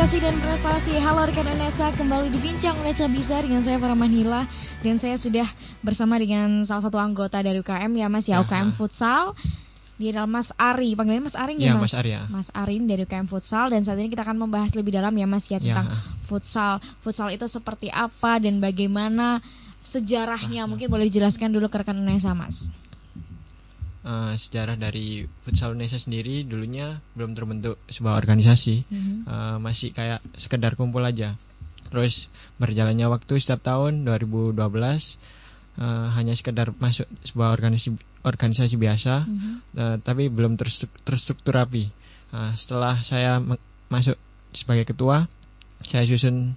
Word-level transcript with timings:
Edukasi 0.00 0.24
dan 0.24 0.40
Prestasi. 0.40 0.96
Halo 0.96 1.28
rekan 1.28 1.44
Nesa 1.60 1.92
kembali 1.92 2.32
dibincang 2.32 2.72
Nesa 2.80 3.04
Bisa 3.04 3.36
dengan 3.44 3.60
saya 3.60 3.76
Farah 3.76 3.92
Manila. 3.92 4.48
Dan 4.80 4.96
saya 4.96 5.20
sudah 5.20 5.44
bersama 5.84 6.16
dengan 6.16 6.64
salah 6.64 6.88
satu 6.88 6.96
anggota 6.96 7.44
dari 7.44 7.60
UKM 7.60 7.92
ya 8.00 8.08
Mas 8.08 8.24
ya, 8.24 8.40
ya 8.40 8.48
UKM 8.48 8.72
Futsal. 8.80 9.36
Dia 10.00 10.16
adalah 10.16 10.40
Mas 10.40 10.56
Ari, 10.56 10.96
panggilannya 10.96 11.28
Mas 11.28 11.36
Ari 11.36 11.60
ya, 11.60 11.60
ya 11.60 11.72
Mas? 11.76 11.92
Mas 11.92 11.96
Ari 12.00 12.10
ya. 12.16 12.22
Mas 12.32 12.48
Ari 12.56 12.80
dari 12.88 13.04
UKM 13.04 13.28
Futsal. 13.28 13.76
Dan 13.76 13.84
saat 13.84 14.00
ini 14.00 14.08
kita 14.08 14.24
akan 14.24 14.40
membahas 14.40 14.72
lebih 14.72 14.96
dalam 14.96 15.12
ya 15.12 15.28
Mas 15.28 15.44
ya, 15.52 15.60
ya. 15.60 15.68
tentang 15.68 15.92
futsal. 16.24 16.80
Futsal 17.04 17.36
itu 17.36 17.44
seperti 17.44 17.92
apa 17.92 18.40
dan 18.40 18.56
bagaimana 18.64 19.44
sejarahnya? 19.84 20.64
Mungkin 20.64 20.88
boleh 20.88 21.12
dijelaskan 21.12 21.52
dulu 21.52 21.68
ke 21.68 21.76
rekan 21.84 22.00
Nesa 22.00 22.32
Mas 22.32 22.72
uh, 24.04 24.34
sejarah 24.36 24.76
dari 24.76 25.28
futsal 25.44 25.76
Indonesia 25.76 26.00
sendiri 26.00 26.44
dulunya 26.44 27.00
belum 27.16 27.36
terbentuk 27.36 27.76
sebuah 27.90 28.16
organisasi, 28.16 28.86
mm-hmm. 28.88 29.16
uh, 29.28 29.56
masih 29.60 29.92
kayak 29.92 30.24
sekedar 30.40 30.76
kumpul 30.76 31.04
aja. 31.04 31.36
Terus 31.90 32.30
berjalannya 32.62 33.10
waktu 33.10 33.42
setiap 33.42 33.66
tahun 33.66 34.06
2012 34.06 34.54
uh, 34.54 34.62
eh, 34.62 36.08
hanya 36.14 36.38
sekedar 36.38 36.70
masuk 36.78 37.10
sebuah 37.26 37.50
organisasi 37.50 37.98
organisasi 38.22 38.78
biasa, 38.78 39.26
mm-hmm. 39.26 39.54
uh, 39.74 39.96
tapi 39.98 40.30
belum 40.30 40.54
terstruktur 41.02 41.56
rapi. 41.56 41.90
Uh, 42.30 42.54
setelah 42.54 42.94
saya 43.02 43.42
masuk 43.90 44.14
sebagai 44.54 44.86
ketua, 44.86 45.26
saya 45.82 46.06
susun 46.06 46.54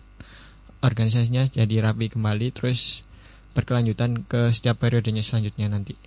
organisasinya 0.86 1.50
jadi 1.50 1.82
rapi 1.82 2.14
kembali, 2.14 2.54
terus 2.54 3.02
berkelanjutan 3.58 4.28
ke 4.28 4.54
setiap 4.54 4.82
periodenya 4.82 5.26
selanjutnya 5.26 5.72
nanti. 5.72 5.98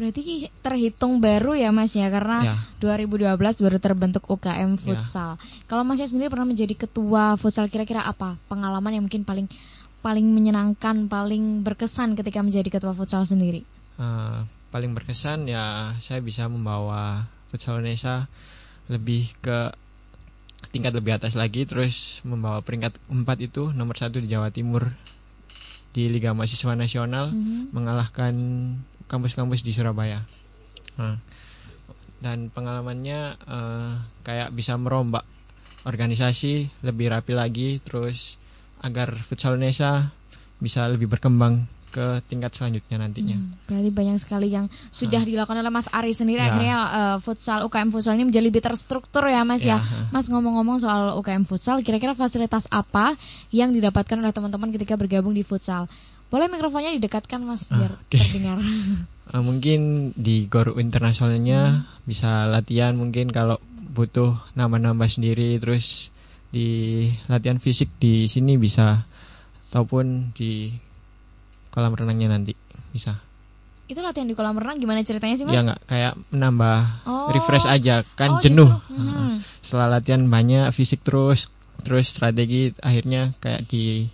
Berarti 0.00 0.48
terhitung 0.64 1.20
baru 1.20 1.52
ya 1.52 1.68
Mas 1.76 1.92
ya 1.92 2.08
karena 2.08 2.56
ya. 2.80 2.96
2012 2.96 3.36
baru 3.36 3.76
terbentuk 3.76 4.24
UKM 4.32 4.80
ya. 4.80 4.80
Futsal. 4.80 5.36
Ya. 5.36 5.68
Kalau 5.68 5.84
Mas 5.84 6.00
sendiri 6.00 6.32
pernah 6.32 6.48
menjadi 6.48 6.72
ketua 6.72 7.36
futsal 7.36 7.68
kira-kira 7.68 8.08
apa 8.08 8.40
pengalaman 8.48 8.96
yang 8.96 9.04
mungkin 9.04 9.28
paling 9.28 9.44
paling 10.00 10.24
menyenangkan, 10.24 11.12
paling 11.12 11.60
berkesan 11.60 12.16
ketika 12.16 12.40
menjadi 12.40 12.80
ketua 12.80 12.96
futsal 12.96 13.28
sendiri? 13.28 13.68
Uh, 14.00 14.48
paling 14.72 14.96
berkesan 14.96 15.44
ya 15.44 15.92
saya 16.00 16.24
bisa 16.24 16.48
membawa 16.48 17.28
futsal 17.52 17.84
Indonesia 17.84 18.24
lebih 18.88 19.28
ke 19.44 19.76
tingkat 20.72 20.96
lebih 20.96 21.20
atas 21.20 21.36
lagi 21.36 21.68
terus 21.68 22.24
membawa 22.24 22.64
peringkat 22.64 22.96
4 23.12 23.20
itu 23.44 23.68
nomor 23.76 24.00
satu 24.00 24.16
di 24.16 24.32
Jawa 24.32 24.48
Timur 24.48 24.88
di 25.92 26.08
Liga 26.08 26.32
Mahasiswa 26.32 26.72
Nasional 26.72 27.34
mm 27.34 27.36
-hmm. 27.36 27.62
mengalahkan 27.76 28.32
kampus-kampus 29.10 29.66
di 29.66 29.74
Surabaya. 29.74 30.22
Nah, 30.94 31.18
dan 32.22 32.46
pengalamannya 32.54 33.34
uh, 33.50 33.98
kayak 34.22 34.54
bisa 34.54 34.78
merombak 34.78 35.26
organisasi 35.82 36.70
lebih 36.86 37.10
rapi 37.10 37.34
lagi, 37.34 37.82
terus 37.82 38.38
agar 38.80 39.18
futsal 39.26 39.58
Indonesia 39.58 40.14
bisa 40.62 40.86
lebih 40.86 41.10
berkembang 41.10 41.66
ke 41.90 42.22
tingkat 42.30 42.54
selanjutnya 42.54 43.02
nantinya. 43.02 43.34
Hmm, 43.34 43.58
berarti 43.66 43.90
banyak 43.90 44.16
sekali 44.22 44.54
yang 44.54 44.70
sudah 44.94 45.26
nah. 45.26 45.26
dilakukan 45.26 45.58
oleh 45.58 45.72
Mas 45.74 45.90
Ari 45.90 46.14
sendiri 46.14 46.38
ya. 46.38 46.54
akhirnya 46.54 46.78
uh, 46.78 47.16
futsal 47.18 47.66
UKM 47.66 47.90
futsal 47.90 48.14
ini 48.14 48.30
menjadi 48.30 48.46
lebih 48.46 48.62
terstruktur 48.62 49.26
ya 49.26 49.42
Mas 49.42 49.66
ya. 49.66 49.82
ya. 49.82 50.06
Mas 50.14 50.30
ngomong-ngomong 50.30 50.78
soal 50.78 51.18
UKM 51.18 51.50
futsal, 51.50 51.82
kira-kira 51.82 52.14
fasilitas 52.14 52.70
apa 52.70 53.18
yang 53.50 53.74
didapatkan 53.74 54.16
oleh 54.22 54.30
teman-teman 54.30 54.70
ketika 54.70 54.94
bergabung 54.94 55.34
di 55.34 55.42
futsal? 55.42 55.90
Boleh 56.30 56.46
mikrofonnya 56.46 56.94
didekatkan 56.94 57.42
Mas 57.42 57.66
biar 57.68 57.92
ah, 57.98 58.02
okay. 58.06 58.22
terdengar. 58.22 58.58
Uh, 59.30 59.42
mungkin 59.42 60.10
di 60.14 60.46
gor 60.46 60.78
internasionalnya 60.78 61.84
hmm. 61.84 62.06
bisa 62.06 62.46
latihan 62.46 62.94
mungkin 62.94 63.34
kalau 63.34 63.58
butuh 63.90 64.38
nama-nama 64.54 65.10
sendiri 65.10 65.58
terus 65.58 66.14
di 66.54 67.10
latihan 67.26 67.58
fisik 67.58 67.90
di 67.98 68.30
sini 68.30 68.58
bisa 68.58 69.06
ataupun 69.70 70.34
di 70.34 70.74
kolam 71.74 71.94
renangnya 71.94 72.30
nanti 72.30 72.54
bisa. 72.94 73.18
Itu 73.90 74.06
latihan 74.06 74.30
di 74.30 74.38
kolam 74.38 74.58
renang 74.58 74.78
gimana 74.78 75.02
ceritanya 75.02 75.34
sih 75.34 75.46
Mas? 75.46 75.54
Ya 75.54 75.66
nggak 75.66 75.82
kayak 75.90 76.12
menambah 76.30 76.78
oh. 77.10 77.34
refresh 77.34 77.66
aja 77.66 78.06
kan 78.14 78.38
oh, 78.38 78.42
jenuh. 78.42 78.70
Hmm. 78.86 79.42
Setelah 79.62 79.98
latihan 79.98 80.22
banyak 80.26 80.70
fisik 80.70 81.02
terus 81.02 81.50
terus 81.82 82.12
strategi 82.12 82.70
akhirnya 82.78 83.34
kayak 83.42 83.66
di 83.66 84.10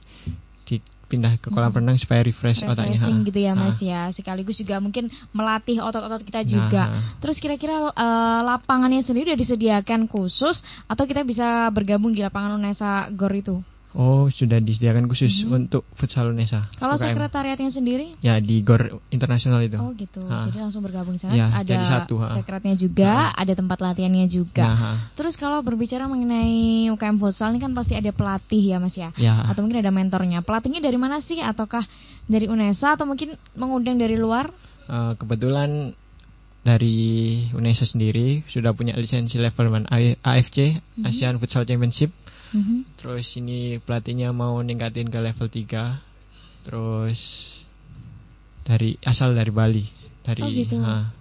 pindah 1.06 1.38
ke 1.38 1.54
kolam 1.54 1.70
hmm. 1.70 1.78
renang 1.82 1.98
supaya 2.02 2.26
refresh 2.26 2.66
otaknya. 2.66 2.98
gitu 3.22 3.38
ya 3.38 3.52
Mas 3.54 3.78
ya. 3.78 4.10
Sekaligus 4.10 4.58
juga 4.58 4.82
mungkin 4.82 5.10
melatih 5.30 5.78
otot-otot 5.78 6.26
kita 6.26 6.42
juga. 6.42 6.90
Nah. 6.90 7.02
Terus 7.22 7.38
kira-kira 7.38 7.94
uh, 7.94 8.40
lapangannya 8.42 9.02
sendiri 9.02 9.30
sudah 9.32 9.38
disediakan 9.38 10.10
khusus 10.10 10.66
atau 10.90 11.04
kita 11.06 11.22
bisa 11.22 11.70
bergabung 11.70 12.14
di 12.14 12.24
lapangan 12.26 12.58
Unesa 12.58 13.06
Gor 13.14 13.34
itu? 13.34 13.62
Oh, 13.96 14.28
sudah 14.28 14.60
disediakan 14.60 15.08
khusus 15.08 15.40
hmm. 15.40 15.56
untuk 15.56 15.88
futsal 15.96 16.28
Unesa. 16.28 16.68
Kalau 16.76 17.00
UKM. 17.00 17.16
sekretariatnya 17.16 17.72
sendiri? 17.72 18.20
Ya, 18.20 18.36
di 18.44 18.60
GOR 18.60 19.00
internasional 19.08 19.64
itu. 19.64 19.80
Oh, 19.80 19.96
gitu. 19.96 20.20
Ha. 20.28 20.52
Jadi 20.52 20.58
langsung 20.60 20.84
bergabung 20.84 21.16
di 21.16 21.24
sana. 21.24 21.32
Ya, 21.32 21.48
ada 21.48 21.64
jadi 21.64 21.86
satu, 21.88 22.20
ha. 22.20 22.36
sekretnya 22.36 22.76
juga, 22.76 23.32
ha. 23.32 23.40
ada 23.40 23.56
tempat 23.56 23.80
latihannya 23.80 24.28
juga. 24.28 24.68
Nah, 24.68 24.96
Terus 25.16 25.40
kalau 25.40 25.64
berbicara 25.64 26.04
mengenai 26.12 26.92
UKM 26.92 27.16
futsal 27.16 27.56
ini 27.56 27.64
kan 27.64 27.72
pasti 27.72 27.96
ada 27.96 28.12
pelatih 28.12 28.60
ya, 28.60 28.76
Mas 28.76 29.00
ya? 29.00 29.16
ya. 29.16 29.48
Atau 29.48 29.64
mungkin 29.64 29.80
ada 29.80 29.88
mentornya. 29.88 30.44
Pelatihnya 30.44 30.84
dari 30.84 31.00
mana 31.00 31.24
sih 31.24 31.40
ataukah 31.40 31.88
dari 32.28 32.52
Unesa 32.52 33.00
atau 33.00 33.08
mungkin 33.08 33.40
mengundang 33.56 33.96
dari 33.96 34.20
luar? 34.20 34.52
Uh, 34.92 35.16
kebetulan 35.16 35.96
dari 36.68 37.48
Unesa 37.56 37.88
sendiri 37.88 38.44
sudah 38.44 38.76
punya 38.76 38.92
lisensi 38.92 39.40
level 39.40 39.88
1 39.88 40.20
AFC, 40.20 40.56
mm 40.76 41.00
-hmm. 41.00 41.08
Asian 41.08 41.40
Futsal 41.40 41.64
Championship 41.64 42.12
hmm 42.52 42.98
Terus 43.00 43.26
ini 43.38 43.78
pelatihnya 43.82 44.30
mau 44.30 44.58
ningkatin 44.60 45.08
ke 45.08 45.18
level 45.18 45.48
3. 45.48 46.66
Terus 46.66 47.20
dari 48.66 48.98
asal 49.06 49.38
dari 49.38 49.52
Bali, 49.54 49.86
dari 50.26 50.42
oh 50.42 50.50
gitu. 50.50 50.76
Ha. 50.82 51.14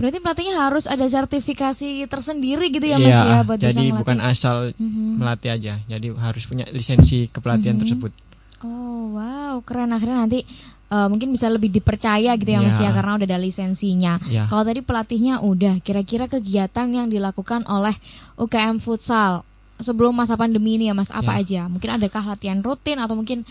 Berarti 0.00 0.18
pelatihnya 0.20 0.56
harus 0.56 0.88
ada 0.88 1.04
sertifikasi 1.04 2.08
tersendiri 2.08 2.72
gitu 2.72 2.88
ya 2.88 2.96
Mas 2.96 3.12
iya, 3.12 3.20
ya 3.20 3.38
buat 3.44 3.60
Jadi 3.60 3.92
bukan 3.92 4.18
asal 4.24 4.72
mm-hmm. 4.72 5.08
melatih 5.20 5.50
aja. 5.52 5.74
Jadi 5.84 6.08
harus 6.16 6.44
punya 6.48 6.64
lisensi 6.72 7.28
kepelatihan 7.28 7.76
mm-hmm. 7.76 7.84
tersebut. 7.84 8.12
Oh, 8.64 9.16
wow, 9.16 9.60
keren 9.64 9.92
akhirnya 9.92 10.24
nanti 10.24 10.44
uh, 10.88 11.08
mungkin 11.08 11.32
bisa 11.32 11.52
lebih 11.52 11.68
dipercaya 11.68 12.32
gitu 12.36 12.48
ya, 12.48 12.60
ya. 12.60 12.64
Mas 12.64 12.80
ya 12.80 12.90
karena 12.96 13.16
udah 13.16 13.28
ada 13.28 13.40
lisensinya. 13.40 14.20
Ya. 14.28 14.48
Kalau 14.48 14.64
tadi 14.64 14.80
pelatihnya 14.80 15.40
udah, 15.44 15.84
kira-kira 15.84 16.32
kegiatan 16.32 16.88
yang 16.92 17.12
dilakukan 17.12 17.64
oleh 17.68 17.92
UKM 18.36 18.80
Futsal 18.80 19.44
sebelum 19.80 20.12
masa 20.16 20.36
pandemi 20.36 20.76
ini 20.80 20.88
ya 20.88 20.94
Mas 20.94 21.12
apa 21.12 21.40
ya. 21.40 21.42
aja? 21.42 21.60
Mungkin 21.68 22.00
adakah 22.00 22.22
latihan 22.36 22.60
rutin 22.60 23.00
atau 23.00 23.16
mungkin 23.16 23.48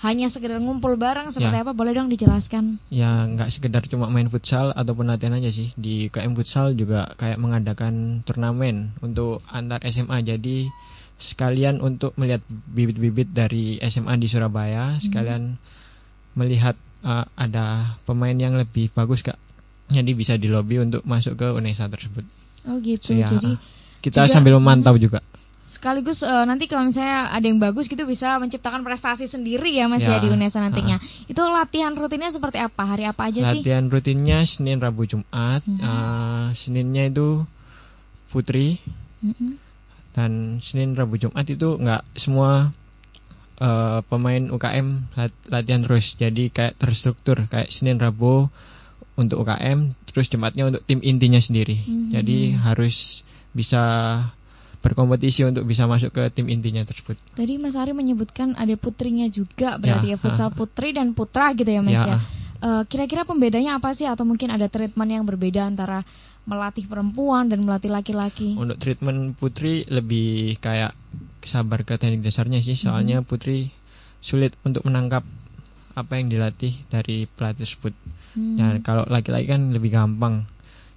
hanya 0.00 0.32
sekedar 0.32 0.56
ngumpul 0.56 0.96
bareng 0.96 1.28
seperti 1.28 1.60
ya. 1.60 1.64
apa? 1.68 1.76
Boleh 1.76 1.92
dong 1.92 2.08
dijelaskan? 2.08 2.80
Ya 2.88 3.28
nggak 3.28 3.52
sekedar 3.52 3.84
cuma 3.84 4.08
main 4.08 4.32
futsal 4.32 4.72
ataupun 4.72 5.12
latihan 5.12 5.36
aja 5.36 5.52
sih. 5.52 5.76
Di 5.76 6.08
KM 6.08 6.32
Futsal 6.32 6.72
juga 6.72 7.12
kayak 7.20 7.36
mengadakan 7.36 8.24
turnamen 8.24 8.96
untuk 9.04 9.44
antar 9.52 9.84
SMA. 9.92 10.24
Jadi 10.24 10.72
sekalian 11.20 11.84
untuk 11.84 12.16
melihat 12.16 12.40
bibit-bibit 12.48 13.36
dari 13.36 13.76
SMA 13.84 14.16
di 14.16 14.24
Surabaya, 14.24 14.96
hmm. 14.96 15.00
sekalian 15.04 15.60
melihat 16.32 16.80
uh, 17.04 17.28
ada 17.36 18.00
pemain 18.08 18.32
yang 18.32 18.56
lebih 18.56 18.88
bagus 18.96 19.20
kak. 19.20 19.36
Jadi 19.92 20.16
bisa 20.16 20.40
di 20.40 20.48
lobby 20.48 20.80
untuk 20.80 21.04
masuk 21.04 21.36
ke 21.36 21.52
UNESA 21.52 21.92
tersebut. 21.92 22.24
Oh 22.64 22.80
gitu. 22.80 23.12
So, 23.12 23.20
ya, 23.20 23.28
Jadi 23.28 23.60
kita 24.00 24.24
juga, 24.24 24.32
sambil 24.32 24.56
memantau 24.56 24.96
hmm. 24.96 25.02
juga 25.04 25.20
sekaligus 25.70 26.26
uh, 26.26 26.42
nanti 26.42 26.66
kalau 26.66 26.82
misalnya 26.82 27.30
ada 27.30 27.46
yang 27.46 27.62
bagus 27.62 27.86
gitu 27.86 28.02
bisa 28.02 28.42
menciptakan 28.42 28.82
prestasi 28.82 29.30
sendiri 29.30 29.70
ya 29.70 29.86
Mas 29.86 30.02
ya, 30.02 30.18
ya 30.18 30.26
di 30.26 30.26
UNESA 30.26 30.58
nantinya. 30.66 30.98
Uh. 30.98 31.30
Itu 31.30 31.46
latihan 31.46 31.94
rutinnya 31.94 32.34
seperti 32.34 32.58
apa? 32.58 32.82
Hari 32.82 33.06
apa 33.06 33.30
aja 33.30 33.38
latihan 33.38 33.54
sih? 33.54 33.60
Latihan 33.62 33.84
rutinnya 33.86 34.38
Senin, 34.50 34.82
Rabu, 34.82 35.06
Jumat. 35.06 35.62
Hmm. 35.62 35.78
Uh, 35.78 36.46
Seninnya 36.58 37.06
itu 37.06 37.46
putri. 38.34 38.82
Hmm. 39.22 39.62
Dan 40.10 40.58
Senin, 40.58 40.98
Rabu, 40.98 41.22
Jumat 41.22 41.46
itu 41.46 41.78
nggak 41.78 42.02
semua 42.18 42.74
uh, 43.62 44.02
pemain 44.10 44.50
UKM 44.50 45.14
latihan 45.54 45.86
terus. 45.86 46.18
Jadi 46.18 46.50
kayak 46.50 46.82
terstruktur 46.82 47.46
kayak 47.46 47.70
Senin, 47.70 48.02
Rabu 48.02 48.50
untuk 49.14 49.46
UKM, 49.46 49.94
terus 50.10 50.26
Jumatnya 50.26 50.66
untuk 50.66 50.82
tim 50.82 50.98
intinya 50.98 51.38
sendiri. 51.38 51.78
Hmm. 51.78 52.10
Jadi 52.10 52.58
harus 52.58 53.22
bisa 53.54 53.82
berkompetisi 54.80 55.44
untuk 55.44 55.68
bisa 55.68 55.84
masuk 55.84 56.10
ke 56.16 56.22
tim 56.32 56.48
intinya 56.48 56.80
tersebut. 56.88 57.20
Tadi 57.36 57.60
Mas 57.60 57.76
Ari 57.76 57.92
menyebutkan 57.92 58.56
ada 58.56 58.72
putrinya 58.80 59.28
juga 59.28 59.76
berarti 59.76 60.12
ya, 60.12 60.16
ya 60.16 60.20
futsal 60.20 60.48
putri 60.56 60.96
dan 60.96 61.12
putra 61.12 61.52
gitu 61.52 61.68
ya 61.68 61.84
Mas 61.84 62.00
ya. 62.00 62.04
ya. 62.04 62.18
Uh, 62.60 62.82
kira-kira 62.84 63.24
pembedanya 63.24 63.80
apa 63.80 63.96
sih 63.96 64.04
atau 64.04 64.28
mungkin 64.28 64.52
ada 64.52 64.68
treatment 64.68 65.08
yang 65.08 65.24
berbeda 65.24 65.64
antara 65.64 66.04
melatih 66.48 66.88
perempuan 66.88 67.48
dan 67.52 67.64
melatih 67.64 67.92
laki-laki? 67.92 68.56
Untuk 68.56 68.80
treatment 68.80 69.36
putri 69.36 69.84
lebih 69.88 70.56
kayak 70.60 70.96
sabar 71.44 71.84
ke 71.84 71.96
teknik 72.00 72.24
dasarnya 72.24 72.60
sih, 72.60 72.76
soalnya 72.76 73.20
-hmm. 73.20 73.28
putri 73.28 73.72
sulit 74.20 74.52
untuk 74.64 74.84
menangkap 74.84 75.24
apa 75.96 76.12
yang 76.20 76.32
dilatih 76.32 76.72
dari 76.88 77.28
pelatih 77.28 77.64
tersebut. 77.64 77.92
Hmm. 78.36 78.56
Nah, 78.56 78.68
kalau 78.84 79.04
laki-laki 79.08 79.50
kan 79.50 79.72
lebih 79.74 79.92
gampang. 79.92 80.48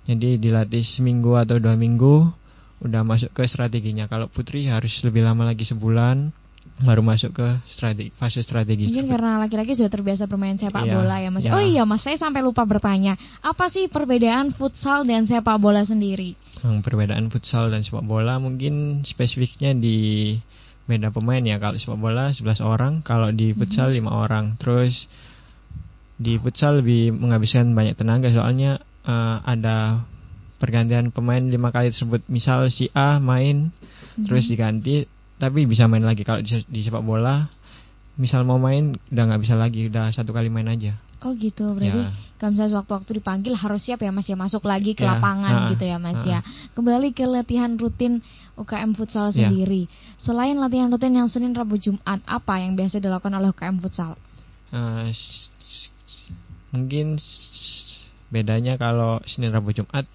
Jadi 0.03 0.35
dilatih 0.35 0.83
seminggu 0.83 1.39
atau 1.39 1.63
dua 1.63 1.79
minggu 1.79 2.42
udah 2.83 3.01
masuk 3.07 3.31
ke 3.31 3.43
strateginya. 3.47 4.11
Kalau 4.11 4.27
putri 4.27 4.67
harus 4.67 5.01
lebih 5.01 5.23
lama 5.23 5.47
lagi 5.47 5.63
sebulan 5.63 6.35
baru 6.83 7.03
masuk 7.03 7.35
ke 7.35 7.47
strategi 7.67 8.09
fase 8.15 8.39
strategi. 8.41 8.89
Mungkin 8.89 9.11
karena 9.11 9.37
laki-laki 9.39 9.75
sudah 9.75 9.91
terbiasa 9.91 10.25
bermain 10.31 10.55
sepak 10.55 10.87
iya, 10.87 10.93
bola 10.95 11.15
ya 11.19 11.29
Mas. 11.29 11.43
Iya. 11.43 11.51
Oh 11.53 11.63
iya 11.63 11.83
Mas, 11.83 12.01
saya 12.01 12.15
sampai 12.15 12.41
lupa 12.41 12.63
bertanya. 12.63 13.19
Apa 13.43 13.67
sih 13.67 13.91
perbedaan 13.91 14.55
futsal 14.55 15.03
dan 15.03 15.27
sepak 15.27 15.59
bola 15.59 15.83
sendiri? 15.83 16.39
Yang 16.63 16.81
perbedaan 16.83 17.27
futsal 17.29 17.69
dan 17.69 17.83
sepak 17.83 18.03
bola 18.03 18.39
mungkin 18.39 19.03
spesifiknya 19.03 19.75
di 19.75 20.39
beda 20.87 21.11
pemain 21.11 21.43
ya. 21.43 21.59
Kalau 21.59 21.77
sepak 21.77 21.99
bola 21.99 22.31
11 22.31 22.63
orang, 22.63 22.93
kalau 23.03 23.29
di 23.31 23.51
futsal 23.55 23.91
mm 23.91 24.03
-hmm. 24.03 24.11
5 24.11 24.23
orang. 24.23 24.45
Terus 24.59 25.11
di 26.17 26.39
futsal 26.39 26.79
lebih 26.79 27.11
menghabiskan 27.11 27.75
banyak 27.75 27.99
tenaga 27.99 28.31
soalnya 28.31 28.79
uh, 29.03 29.43
ada 29.43 30.07
pergantian 30.63 31.11
pemain 31.11 31.43
lima 31.43 31.75
kali 31.75 31.91
tersebut 31.91 32.23
misal 32.31 32.71
si 32.71 32.87
A 32.95 33.19
main 33.19 33.75
mm-hmm. 33.75 34.31
terus 34.31 34.47
diganti 34.47 35.11
tapi 35.35 35.67
bisa 35.67 35.91
main 35.91 36.07
lagi 36.07 36.23
kalau 36.23 36.39
di, 36.39 36.63
di 36.63 36.79
sepak 36.79 37.03
bola 37.03 37.51
misal 38.15 38.47
mau 38.47 38.55
main 38.55 38.95
udah 39.11 39.23
nggak 39.27 39.41
bisa 39.43 39.59
lagi 39.59 39.91
udah 39.91 40.15
satu 40.15 40.31
kali 40.31 40.47
main 40.47 40.71
aja 40.71 40.95
oh 41.19 41.35
gitu 41.35 41.75
berarti 41.75 42.07
ya. 42.07 42.15
kalau 42.39 42.55
misalnya 42.55 42.79
waktu-waktu 42.79 43.11
dipanggil 43.19 43.53
harus 43.59 43.83
siap 43.83 43.99
ya 43.99 44.15
mas 44.15 44.31
ya 44.31 44.39
masuk 44.39 44.63
lagi 44.63 44.95
ke 44.95 45.03
ya. 45.03 45.19
lapangan 45.19 45.67
ha, 45.67 45.69
gitu 45.75 45.83
ya 45.83 45.97
mas 45.99 46.23
ha. 46.23 46.39
ya 46.39 46.39
kembali 46.79 47.11
ke 47.11 47.27
latihan 47.27 47.75
rutin 47.75 48.23
UKM 48.55 48.95
futsal 48.95 49.35
ya. 49.35 49.51
sendiri 49.51 49.91
selain 50.15 50.55
latihan 50.55 50.87
rutin 50.87 51.11
yang 51.11 51.27
Senin 51.27 51.51
Rabu 51.51 51.75
Jumat 51.75 52.23
apa 52.23 52.63
yang 52.63 52.79
biasa 52.79 53.03
dilakukan 53.03 53.35
oleh 53.35 53.51
UKM 53.51 53.83
futsal 53.83 54.15
uh, 54.71 55.11
mungkin 56.71 57.19
bedanya 58.31 58.79
kalau 58.79 59.19
Senin 59.27 59.51
Rabu 59.51 59.75
Jumat 59.75 60.07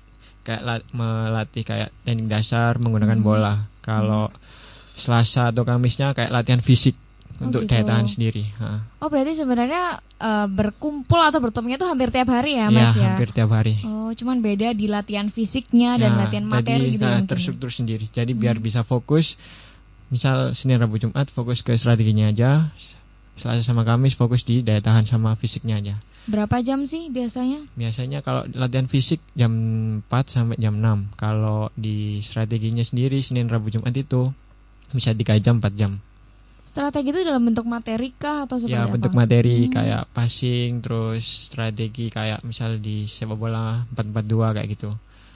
kayak 0.48 0.64
melatih 0.96 1.60
kayak 1.60 1.92
teknik 2.08 2.32
dasar 2.32 2.80
menggunakan 2.80 3.20
hmm. 3.20 3.26
bola. 3.26 3.68
Kalau 3.84 4.32
hmm. 4.32 4.96
Selasa 4.96 5.52
atau 5.52 5.68
Kamisnya 5.68 6.16
kayak 6.16 6.32
latihan 6.32 6.64
fisik 6.64 6.96
oh, 7.38 7.52
untuk 7.52 7.68
gitu. 7.68 7.70
daya 7.70 7.84
tahan 7.84 8.08
sendiri. 8.08 8.48
Ha. 8.58 8.82
Oh 9.04 9.12
berarti 9.12 9.36
sebenarnya 9.36 10.00
uh, 10.00 10.48
berkumpul 10.48 11.20
atau 11.20 11.38
bertemunya 11.38 11.76
itu 11.76 11.86
hampir 11.86 12.08
tiap 12.10 12.32
hari 12.32 12.56
ya 12.58 12.72
Mas 12.72 12.96
ya? 12.96 13.04
ya? 13.04 13.08
hampir 13.14 13.30
tiap 13.30 13.52
hari. 13.52 13.78
Oh 13.84 14.10
cuman 14.16 14.40
beda 14.40 14.72
di 14.72 14.88
latihan 14.88 15.28
fisiknya 15.28 16.00
dan 16.00 16.16
ya, 16.16 16.18
latihan 16.24 16.46
materi 16.48 16.90
jadi, 16.90 16.94
gitu 16.96 17.04
ya? 17.04 17.18
terstruktur 17.28 17.70
sendiri. 17.70 18.08
Jadi 18.08 18.32
hmm. 18.32 18.40
biar 18.40 18.56
bisa 18.58 18.82
fokus. 18.82 19.36
Misal 20.08 20.56
Senin 20.56 20.80
Rabu 20.80 20.96
Jumat 20.96 21.28
fokus 21.28 21.60
ke 21.60 21.76
strateginya 21.76 22.32
aja. 22.32 22.72
Selasa 23.36 23.60
sama 23.60 23.84
Kamis 23.84 24.16
fokus 24.16 24.42
di 24.42 24.64
daya 24.64 24.80
tahan 24.80 25.04
sama 25.04 25.36
fisiknya 25.36 25.78
aja. 25.78 25.94
Berapa 26.28 26.60
jam 26.60 26.84
sih 26.84 27.08
biasanya? 27.08 27.64
Biasanya 27.72 28.20
kalau 28.20 28.44
latihan 28.52 28.84
fisik 28.84 29.16
jam 29.32 29.52
4 30.04 30.28
sampai 30.28 30.60
jam 30.60 30.76
6. 30.76 31.16
Kalau 31.16 31.72
di 31.72 32.20
strateginya 32.20 32.84
sendiri 32.84 33.24
Senin 33.24 33.48
Rabu 33.48 33.72
Jumat 33.72 33.96
itu 33.96 34.28
bisa 34.92 35.16
3 35.16 35.40
jam 35.40 35.64
4 35.64 35.72
jam. 35.72 36.04
Strategi 36.68 37.16
itu 37.16 37.24
dalam 37.24 37.48
bentuk 37.48 37.64
materi 37.64 38.12
kah 38.12 38.44
atau 38.44 38.60
seperti 38.60 38.76
ya, 38.76 38.84
apa? 38.84 39.00
bentuk 39.00 39.16
materi 39.16 39.66
hmm. 39.66 39.72
kayak 39.72 40.02
passing 40.12 40.84
terus 40.84 41.48
strategi 41.48 42.12
kayak 42.12 42.44
misal 42.44 42.76
di 42.76 43.08
sepak 43.08 43.40
bola 43.40 43.88
442 43.96 44.56
kayak 44.60 44.68
gitu. 44.76 44.90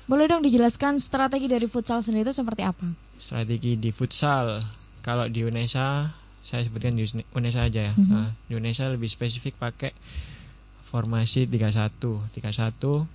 Boleh 0.05 0.29
dong 0.29 0.45
dijelaskan 0.45 1.01
strategi 1.01 1.49
dari 1.49 1.65
futsal 1.73 2.05
sendiri 2.05 2.29
itu 2.29 2.37
seperti 2.37 2.69
apa? 2.69 2.85
Strategi 3.17 3.81
di 3.81 3.91
futsal 3.97 4.61
kalau 5.01 5.25
di 5.25 5.41
Indonesia 5.41 6.13
saya 6.45 6.69
sebutkan 6.69 7.01
di 7.01 7.09
Indonesia 7.09 7.65
aja 7.65 7.81
ya. 7.91 7.93
Mm 7.97 8.05
-hmm. 8.05 8.13
Nah, 8.13 8.29
di 8.37 8.51
Indonesia 8.53 8.85
lebih 8.93 9.09
spesifik 9.09 9.57
pakai 9.57 9.97
formasi 10.93 11.49
31 11.49 12.37
31 12.37 13.09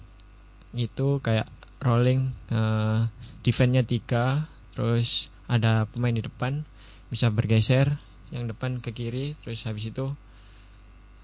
itu 0.75 1.07
kayak 1.21 1.47
rolling 1.77 2.33
uh, 2.49 3.05
defense-nya 3.45 3.85
3 3.85 4.73
terus 4.73 5.29
ada 5.45 5.85
pemain 5.87 6.11
di 6.11 6.25
depan 6.25 6.65
bisa 7.13 7.29
bergeser 7.31 8.01
yang 8.33 8.49
depan 8.49 8.83
ke 8.83 8.91
kiri 8.91 9.37
terus 9.45 9.63
habis 9.63 9.87
itu 9.87 10.11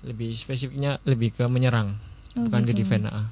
lebih 0.05 0.37
spesifiknya 0.37 1.01
lebih 1.03 1.35
ke 1.35 1.43
menyerang 1.49 1.97
oh, 2.37 2.47
bukan 2.47 2.61
gitu. 2.63 2.69
ke 2.69 2.73
defense 2.85 3.09
uh. 3.09 3.27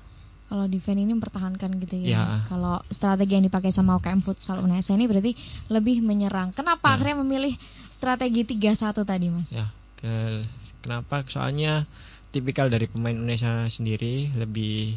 Kalau 0.52 0.68
defense 0.68 1.00
ini 1.00 1.16
mempertahankan 1.16 1.80
gitu 1.80 1.96
ya. 2.04 2.12
ya. 2.12 2.24
Kalau 2.52 2.84
strategi 2.92 3.40
yang 3.40 3.48
dipakai 3.48 3.72
sama 3.72 3.96
UKM 4.04 4.20
Futsal 4.20 4.60
Unesa 4.60 4.92
ini 5.00 5.08
berarti 5.08 5.32
lebih 5.72 6.04
menyerang. 6.04 6.52
Kenapa 6.52 6.92
ya. 6.92 7.00
akhirnya 7.00 7.24
memilih 7.24 7.56
strategi 7.88 8.60
3-1 8.60 9.08
tadi, 9.08 9.32
Mas? 9.32 9.48
Ya. 9.48 9.72
Ke, 9.96 10.44
kenapa? 10.84 11.24
Soalnya 11.32 11.88
tipikal 12.32 12.72
dari 12.72 12.88
pemain 12.88 13.14
Indonesia 13.14 13.68
sendiri 13.68 14.32
lebih 14.40 14.96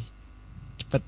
cepat 0.79 1.03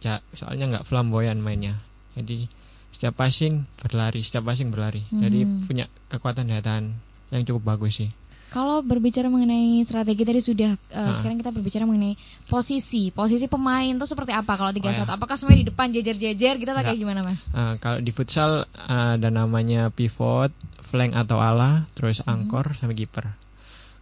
ya 0.00 0.24
soalnya 0.32 0.64
nggak 0.76 0.86
flamboyan 0.88 1.40
mainnya 1.40 1.80
jadi 2.16 2.48
setiap 2.92 3.20
passing 3.20 3.68
berlari 3.78 4.24
setiap 4.24 4.48
passing 4.48 4.72
berlari 4.72 5.04
hmm. 5.04 5.20
jadi 5.20 5.38
punya 5.68 5.84
kekuatan 6.08 6.48
daya 6.48 6.64
tahan 6.64 6.96
yang 7.28 7.44
cukup 7.44 7.76
bagus 7.76 8.00
sih 8.00 8.10
kalau 8.48 8.80
berbicara 8.80 9.28
mengenai 9.28 9.84
strategi 9.84 10.24
tadi 10.24 10.40
sudah 10.40 10.72
uh, 10.96 11.12
sekarang 11.20 11.36
kita 11.36 11.52
berbicara 11.52 11.84
mengenai 11.84 12.16
posisi 12.48 13.12
posisi 13.12 13.44
pemain 13.44 13.92
itu 13.92 14.06
seperti 14.08 14.32
apa 14.32 14.56
kalau 14.56 14.72
tiga 14.72 14.88
oh, 14.88 14.96
ya. 14.96 15.04
apakah 15.04 15.36
semuanya 15.36 15.60
di 15.60 15.68
depan 15.68 15.92
jejer-jejer 15.92 16.56
gitu 16.56 16.70
atau 16.72 16.80
kayak 16.80 16.96
gimana 16.96 17.20
mas? 17.20 17.44
Uh, 17.52 17.76
kalau 17.76 18.00
di 18.00 18.08
futsal 18.08 18.64
uh, 18.64 19.20
ada 19.20 19.28
namanya 19.28 19.92
pivot, 19.92 20.48
flank 20.88 21.12
atau 21.12 21.36
ala, 21.36 21.84
terus 21.92 22.24
hmm. 22.24 22.32
angkor 22.32 22.72
hmm. 22.72 22.76
sama 22.80 22.96
kiper. 22.96 23.36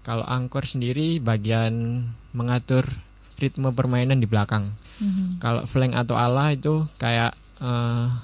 Kalau 0.07 0.23
angkor 0.23 0.63
sendiri 0.63 1.19
bagian 1.19 2.07
mengatur 2.31 2.87
ritme 3.43 3.75
permainan 3.75 4.23
di 4.23 4.31
belakang. 4.31 4.71
Mm-hmm. 5.03 5.43
Kalau 5.43 5.67
flank 5.67 5.99
atau 5.99 6.15
ala 6.15 6.55
itu 6.55 6.87
kayak 7.03 7.35
uh, 7.59 8.15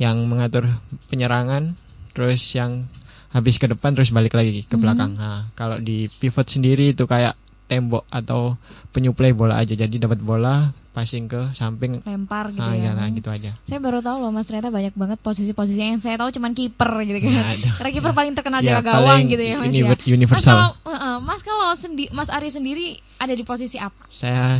yang 0.00 0.24
mengatur 0.24 0.72
penyerangan, 1.12 1.76
terus 2.16 2.40
yang 2.56 2.88
habis 3.28 3.60
ke 3.60 3.68
depan 3.68 3.92
terus 3.92 4.08
balik 4.08 4.32
lagi 4.32 4.64
ke 4.64 4.80
belakang. 4.80 5.14
Mm-hmm. 5.14 5.28
Nah, 5.28 5.52
kalau 5.52 5.76
di 5.76 6.08
pivot 6.08 6.48
sendiri 6.48 6.96
itu 6.96 7.04
kayak 7.04 7.36
tembok 7.70 8.02
atau 8.10 8.58
penyuplai 8.90 9.30
bola 9.30 9.62
aja. 9.62 9.78
Jadi 9.78 10.02
dapat 10.02 10.18
bola, 10.18 10.74
passing 10.90 11.30
ke 11.30 11.54
samping 11.54 12.02
lempar 12.02 12.50
gitu 12.50 12.66
ah, 12.66 12.74
ya. 12.74 12.90
Nah, 12.98 13.06
gitu 13.14 13.30
aja. 13.30 13.54
Saya 13.62 13.78
baru 13.78 14.02
tahu 14.02 14.26
loh 14.26 14.34
Mas 14.34 14.50
ternyata 14.50 14.74
banyak 14.74 14.94
banget 14.98 15.18
posisi-posisi 15.22 15.78
yang 15.78 16.02
saya 16.02 16.18
tahu 16.18 16.34
cuman 16.34 16.50
kiper 16.58 16.90
gitu 17.06 17.18
kan. 17.30 17.54
Nah, 17.54 17.78
Karena 17.78 17.90
kiper 17.94 18.12
paling 18.12 18.34
terkenal 18.34 18.60
ya, 18.66 18.82
jaga 18.82 18.98
gawang 18.98 19.30
gitu 19.30 19.42
ya 19.42 19.54
Mas 19.62 19.70
ya. 19.70 19.94
Universal. 20.10 20.34
Mas 20.34 20.44
kalau 20.50 20.68
uh, 20.90 21.18
Mas 21.22 21.40
kalau 21.46 21.68
sendi 21.78 22.10
Mas 22.10 22.28
Ari 22.34 22.50
sendiri 22.50 22.98
ada 23.22 23.30
di 23.30 23.46
posisi 23.46 23.78
apa? 23.78 24.10
Saya 24.10 24.58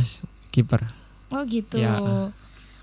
kiper. 0.55 0.87
Oh 1.35 1.43
gitu. 1.43 1.83
Ya. 1.83 1.99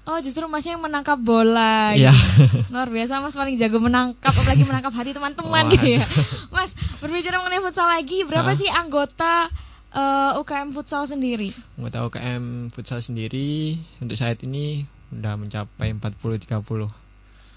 Oh 0.08 0.18
justru 0.20 0.44
Mas 0.48 0.64
yang 0.68 0.84
menangkap 0.84 1.16
bola 1.16 1.96
ya. 1.96 2.12
gitu. 2.12 2.68
Luar 2.76 2.92
biasa 2.92 3.24
Mas 3.24 3.32
paling 3.32 3.56
jago 3.56 3.80
menangkap 3.80 4.36
apalagi 4.36 4.68
menangkap 4.68 4.92
hati 4.92 5.16
teman-teman 5.16 5.72
gitu 5.72 6.00
ya. 6.00 6.04
Mas 6.52 6.76
berbicara 7.00 7.40
mengenai 7.40 7.64
futsal 7.64 7.88
lagi, 7.88 8.28
berapa 8.28 8.52
sih 8.52 8.68
anggota 8.68 9.48
uh, 9.94 10.34
eh, 10.34 10.40
UKM 10.40 10.68
futsal 10.74 11.08
sendiri? 11.08 11.54
Anggota 11.80 12.08
UKM 12.08 12.72
futsal 12.72 13.00
sendiri 13.00 13.78
untuk 14.02 14.16
saat 14.18 14.40
ini 14.44 14.84
udah 15.12 15.34
mencapai 15.40 15.92
40 15.96 16.44
30. 16.44 16.90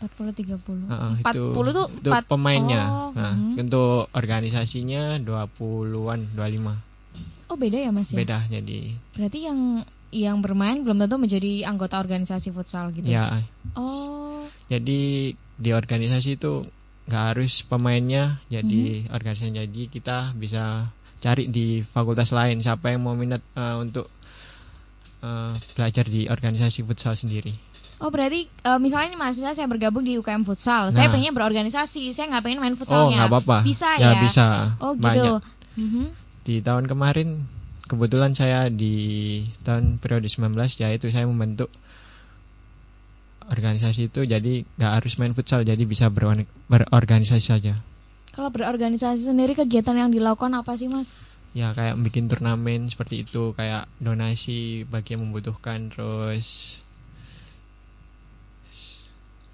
40 0.02 0.34
30. 0.34 0.90
Uh, 0.90 1.14
40 1.22 1.30
itu, 1.30 1.44
tuh 1.54 1.86
itu 2.02 2.10
4, 2.10 2.26
pemainnya. 2.26 2.84
Oh, 2.90 3.10
nah, 3.14 3.38
hmm. 3.38 3.62
untuk 3.62 4.10
organisasinya 4.16 5.22
20-an, 5.22 6.20
25. 6.34 7.52
Oh, 7.52 7.58
beda 7.60 7.78
ya, 7.78 7.92
Mas 7.92 8.10
ya? 8.10 8.18
Beda 8.18 8.40
jadi. 8.48 8.96
Berarti 9.14 9.40
yang 9.46 9.84
yang 10.12 10.44
bermain 10.44 10.84
belum 10.84 11.00
tentu 11.00 11.16
menjadi 11.16 11.64
anggota 11.68 12.00
organisasi 12.00 12.52
futsal 12.52 12.92
gitu. 12.92 13.08
Ya. 13.08 13.44
Oh. 13.76 14.44
Jadi 14.68 15.36
di 15.36 15.70
organisasi 15.72 16.40
itu 16.40 16.68
nggak 17.12 17.26
harus 17.36 17.66
pemainnya 17.68 18.40
jadi 18.48 19.04
hmm. 19.04 19.12
organisasi 19.12 19.52
jadi 19.52 19.82
kita 19.92 20.18
bisa 20.38 20.94
cari 21.22 21.48
di 21.48 21.86
fakultas 21.86 22.34
lain 22.34 22.66
siapa 22.66 22.90
yang 22.90 23.06
mau 23.06 23.14
minat 23.14 23.46
uh, 23.54 23.78
untuk 23.78 24.10
uh, 25.22 25.54
belajar 25.78 26.06
di 26.10 26.26
organisasi 26.28 26.82
futsal 26.82 27.14
sendiri. 27.14 27.54
Oh 28.02 28.10
berarti 28.10 28.50
uh, 28.66 28.82
misalnya 28.82 29.14
nih 29.14 29.20
mas, 29.22 29.38
misalnya 29.38 29.58
saya 29.62 29.70
bergabung 29.70 30.02
di 30.02 30.18
UKM 30.18 30.42
futsal, 30.42 30.90
nah. 30.90 30.94
saya 30.98 31.14
pengen 31.14 31.38
berorganisasi, 31.38 32.10
saya 32.18 32.34
nggak 32.34 32.44
pengen 32.50 32.60
main 32.60 32.74
futsalnya. 32.74 33.06
Oh 33.06 33.10
nggak 33.14 33.30
apa-apa. 33.30 33.58
Bisa 33.62 34.02
ya? 34.02 34.18
Ya 34.18 34.26
bisa. 34.26 34.46
Oh 34.82 34.98
gitu. 34.98 35.38
Mm 35.78 35.88
-hmm. 35.88 36.06
Di 36.42 36.56
tahun 36.66 36.90
kemarin 36.90 37.46
kebetulan 37.86 38.34
saya 38.34 38.74
di 38.74 38.96
tahun 39.62 40.02
periode 40.02 40.26
19 40.26 40.58
ya 40.82 40.90
itu 40.90 41.14
saya 41.14 41.30
membentuk 41.30 41.70
organisasi 43.52 44.10
itu 44.10 44.26
jadi 44.26 44.66
nggak 44.80 44.94
harus 44.98 45.20
main 45.22 45.38
futsal 45.38 45.62
jadi 45.62 45.86
bisa 45.86 46.10
berorganisasi 46.10 47.46
saja. 47.46 47.78
Kalau 48.32 48.50
berorganisasi 48.50 49.28
sendiri 49.28 49.54
kegiatan 49.54 49.96
yang 49.96 50.10
dilakukan 50.12 50.56
apa 50.56 50.80
sih 50.80 50.88
mas? 50.88 51.20
Ya 51.52 51.76
kayak 51.76 52.00
bikin 52.00 52.32
turnamen 52.32 52.88
seperti 52.88 53.28
itu, 53.28 53.52
kayak 53.60 53.92
donasi 54.00 54.88
bagi 54.88 55.20
yang 55.20 55.28
membutuhkan, 55.28 55.92
terus 55.92 56.80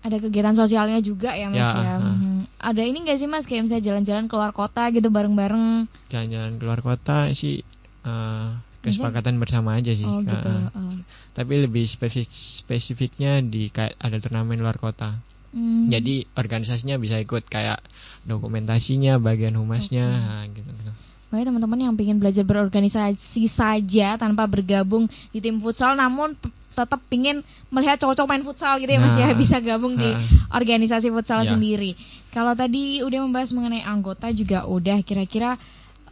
ada 0.08 0.24
kegiatan 0.24 0.56
sosialnya 0.56 1.04
juga 1.04 1.36
ya 1.36 1.52
mas 1.52 1.60
ya. 1.60 1.74
ya. 1.84 1.96
Hmm. 2.00 2.48
Ada 2.62 2.82
ini 2.86 3.04
gak 3.04 3.20
sih 3.20 3.28
mas 3.28 3.44
kayak 3.44 3.68
misalnya 3.68 3.86
jalan-jalan 3.92 4.26
keluar 4.32 4.52
kota 4.56 4.88
gitu 4.96 5.12
bareng-bareng? 5.12 5.90
Jalan-jalan 6.08 6.54
keluar 6.62 6.80
kota 6.80 7.28
sih 7.36 7.66
uh, 8.08 8.56
kesepakatan 8.86 9.36
bersama 9.42 9.76
aja 9.76 9.92
sih. 9.92 10.08
Oh, 10.08 10.24
gitu. 10.24 10.48
uh. 10.48 10.96
Tapi 11.36 11.54
lebih 11.68 11.84
spesifik 11.90 12.32
spesifiknya 12.32 13.44
di 13.44 13.68
kayak 13.68 14.00
ada 14.00 14.18
turnamen 14.24 14.64
luar 14.64 14.80
kota. 14.80 15.20
Hmm. 15.58 15.90
Jadi 15.90 16.30
organisasinya 16.38 17.02
bisa 17.02 17.18
ikut 17.18 17.50
kayak 17.50 17.82
dokumentasinya, 18.30 19.18
bagian 19.18 19.58
humasnya, 19.58 20.06
okay. 20.06 20.22
nah, 20.22 20.44
gitu 20.54 20.70
gitu. 20.70 20.92
Baik 21.34 21.50
teman-teman 21.50 21.80
yang 21.82 21.94
ingin 21.98 22.22
belajar 22.22 22.46
berorganisasi 22.46 23.50
saja 23.50 24.22
tanpa 24.22 24.46
bergabung 24.46 25.10
di 25.34 25.42
tim 25.42 25.58
futsal, 25.58 25.98
namun 25.98 26.38
tetap 26.78 27.02
ingin 27.10 27.42
melihat 27.74 27.98
cowok-cowok 27.98 28.30
main 28.30 28.46
futsal 28.46 28.78
gitu 28.78 28.94
ya 28.94 29.02
nah, 29.02 29.10
Mas 29.10 29.18
ya 29.18 29.28
nah. 29.34 29.36
bisa 29.36 29.58
gabung 29.58 29.98
di 29.98 30.06
organisasi 30.54 31.10
futsal 31.10 31.42
ya. 31.42 31.58
sendiri. 31.58 31.98
Kalau 32.30 32.54
tadi 32.54 33.02
udah 33.02 33.26
membahas 33.26 33.50
mengenai 33.58 33.82
anggota 33.82 34.30
juga 34.30 34.70
udah 34.70 35.02
kira-kira 35.02 35.58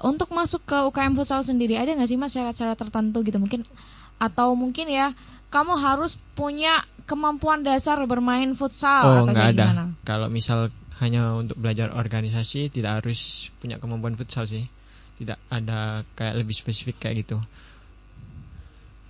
untuk 0.02 0.34
masuk 0.34 0.66
ke 0.66 0.78
UKM 0.90 1.14
futsal 1.14 1.46
sendiri 1.46 1.78
ada 1.78 1.94
nggak 1.94 2.10
sih 2.10 2.18
Mas 2.18 2.34
syarat-syarat 2.34 2.82
tertentu 2.82 3.22
gitu 3.22 3.38
mungkin 3.38 3.62
atau 4.18 4.58
mungkin 4.58 4.90
ya 4.90 5.14
kamu 5.54 5.78
harus 5.78 6.18
punya 6.34 6.82
kemampuan 7.05 7.62
dasar 7.62 8.01
bermain 8.09 8.53
futsal 8.57 9.05
oh, 9.05 9.15
atau 9.29 9.33
ada. 9.33 9.53
gimana? 9.53 9.83
Kalau 10.05 10.27
misal 10.29 10.74
hanya 11.01 11.38
untuk 11.38 11.59
belajar 11.59 11.93
organisasi 11.93 12.74
tidak 12.74 13.03
harus 13.03 13.51
punya 13.62 13.77
kemampuan 13.77 14.17
futsal 14.17 14.50
sih. 14.50 14.65
Tidak 15.15 15.39
ada 15.47 16.03
kayak 16.19 16.43
lebih 16.43 16.55
spesifik 16.57 17.00
kayak 17.00 17.24
gitu. 17.24 17.39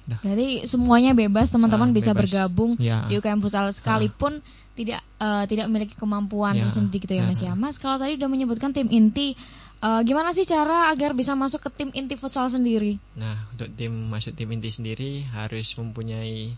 Nah. 0.05 0.21
Berarti 0.21 0.69
semuanya 0.69 1.17
bebas 1.17 1.49
teman-teman 1.49 1.89
nah, 1.89 1.97
bisa 1.97 2.13
bebas. 2.13 2.29
bergabung 2.29 2.77
ya. 2.77 3.09
di 3.09 3.17
UKM 3.17 3.41
futsal 3.41 3.73
sekalipun 3.73 4.37
nah. 4.37 4.77
tidak 4.77 5.01
uh, 5.17 5.49
tidak 5.49 5.65
memiliki 5.65 5.97
kemampuan 5.97 6.61
ya. 6.61 6.69
tersendiri 6.69 7.01
gitu 7.01 7.13
ya 7.17 7.23
Mas 7.25 7.41
ya. 7.41 7.53
Mas 7.57 7.81
kalau 7.81 7.97
tadi 7.97 8.13
udah 8.21 8.29
menyebutkan 8.29 8.69
tim 8.69 8.85
inti 8.93 9.33
uh, 9.81 10.05
gimana 10.05 10.29
sih 10.37 10.45
cara 10.45 10.93
agar 10.93 11.17
bisa 11.17 11.33
masuk 11.33 11.65
ke 11.65 11.69
tim 11.73 11.89
inti 11.97 12.21
futsal 12.21 12.53
sendiri? 12.53 13.01
Nah, 13.17 13.49
untuk 13.49 13.73
tim 13.73 13.93
masuk 14.09 14.37
tim 14.37 14.53
inti 14.53 14.69
sendiri 14.69 15.25
harus 15.33 15.73
mempunyai 15.73 16.53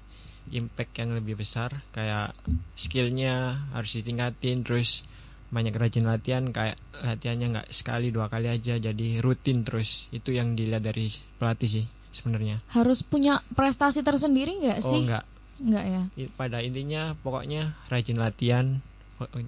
impact 0.53 0.93
yang 0.99 1.15
lebih 1.15 1.39
besar 1.39 1.73
kayak 1.91 2.35
skillnya 2.79 3.65
harus 3.73 3.97
ditingkatin 3.97 4.63
terus 4.63 5.03
banyak 5.47 5.71
rajin 5.71 6.03
latihan 6.03 6.43
kayak 6.51 6.75
latihannya 6.99 7.47
nggak 7.55 7.69
sekali 7.71 8.11
dua 8.11 8.27
kali 8.27 8.51
aja 8.51 8.75
jadi 8.75 9.23
rutin 9.23 9.63
terus 9.63 10.11
itu 10.11 10.35
yang 10.35 10.59
dilihat 10.59 10.83
dari 10.83 11.07
pelatih 11.39 11.69
sih 11.71 11.85
sebenarnya. 12.17 12.59
Harus 12.73 13.05
punya 13.05 13.45
prestasi 13.53 14.01
tersendiri 14.01 14.57
nggak 14.57 14.79
oh, 14.81 14.89
sih? 14.89 15.01
Oh 15.03 15.07
nggak. 15.07 15.25
Nggak 15.57 15.85
ya. 15.85 16.01
Pada 16.33 16.57
intinya 16.65 17.13
pokoknya 17.21 17.77
rajin 17.87 18.17
latihan. 18.17 18.65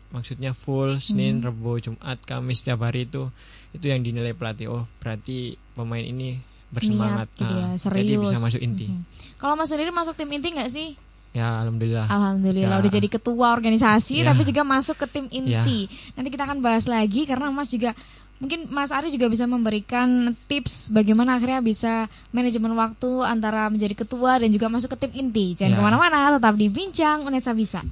Maksudnya 0.10 0.58
full 0.58 0.98
Senin, 0.98 1.42
hmm. 1.42 1.46
Rabu, 1.46 1.78
Jumat, 1.78 2.18
Kamis 2.26 2.66
setiap 2.66 2.90
hari 2.90 3.06
itu 3.06 3.30
itu 3.70 3.86
yang 3.86 4.02
dinilai 4.02 4.34
pelatih. 4.34 4.74
Oh 4.74 4.84
berarti 4.98 5.62
pemain 5.78 6.02
ini 6.02 6.42
bersemangat. 6.70 7.28
Niat, 7.28 7.40
gitu 7.40 7.54
ya, 7.54 7.68
serius. 7.78 7.98
Jadi 8.00 8.14
bisa 8.22 8.38
masuk 8.40 8.62
inti. 8.62 8.86
Hmm. 8.90 9.04
Kalau 9.40 9.54
Mas 9.56 9.68
sendiri 9.72 9.92
masuk 9.94 10.14
tim 10.20 10.30
inti 10.30 10.50
nggak 10.52 10.72
sih? 10.72 10.90
Ya, 11.30 11.62
alhamdulillah. 11.62 12.10
Alhamdulillah 12.10 12.78
ya. 12.78 12.82
udah 12.82 12.92
jadi 12.92 13.08
ketua 13.08 13.54
organisasi 13.54 14.26
ya. 14.26 14.34
tapi 14.34 14.50
juga 14.50 14.66
masuk 14.66 14.98
ke 14.98 15.06
tim 15.06 15.26
inti. 15.30 15.86
Ya. 15.86 16.14
Nanti 16.18 16.30
kita 16.34 16.50
akan 16.50 16.66
bahas 16.66 16.90
lagi 16.90 17.30
karena 17.30 17.54
Mas 17.54 17.70
juga 17.70 17.94
Mungkin 18.40 18.72
Mas 18.72 18.96
Ari 18.96 19.12
juga 19.12 19.28
bisa 19.28 19.44
memberikan 19.44 20.32
tips 20.48 20.96
bagaimana 20.96 21.36
akhirnya 21.36 21.60
bisa 21.60 22.08
manajemen 22.32 22.72
waktu 22.72 23.20
antara 23.28 23.68
menjadi 23.68 24.00
ketua 24.00 24.40
dan 24.40 24.48
juga 24.48 24.72
masuk 24.72 24.96
ke 24.96 24.98
tim 25.06 25.28
inti. 25.28 25.60
Jangan 25.60 25.76
ya. 25.76 25.78
ke 25.78 25.84
mana-mana, 25.84 26.40
tetap 26.40 26.56
di 26.56 26.72
Bincang 26.72 27.28
Unesa 27.28 27.52
Bisa. 27.52 27.84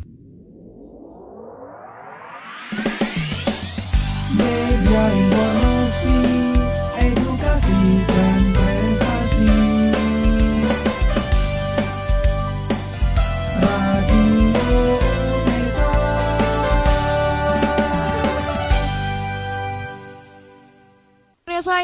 Media 4.39 5.03
informasi, 5.19 6.15
edukasi 6.95 7.79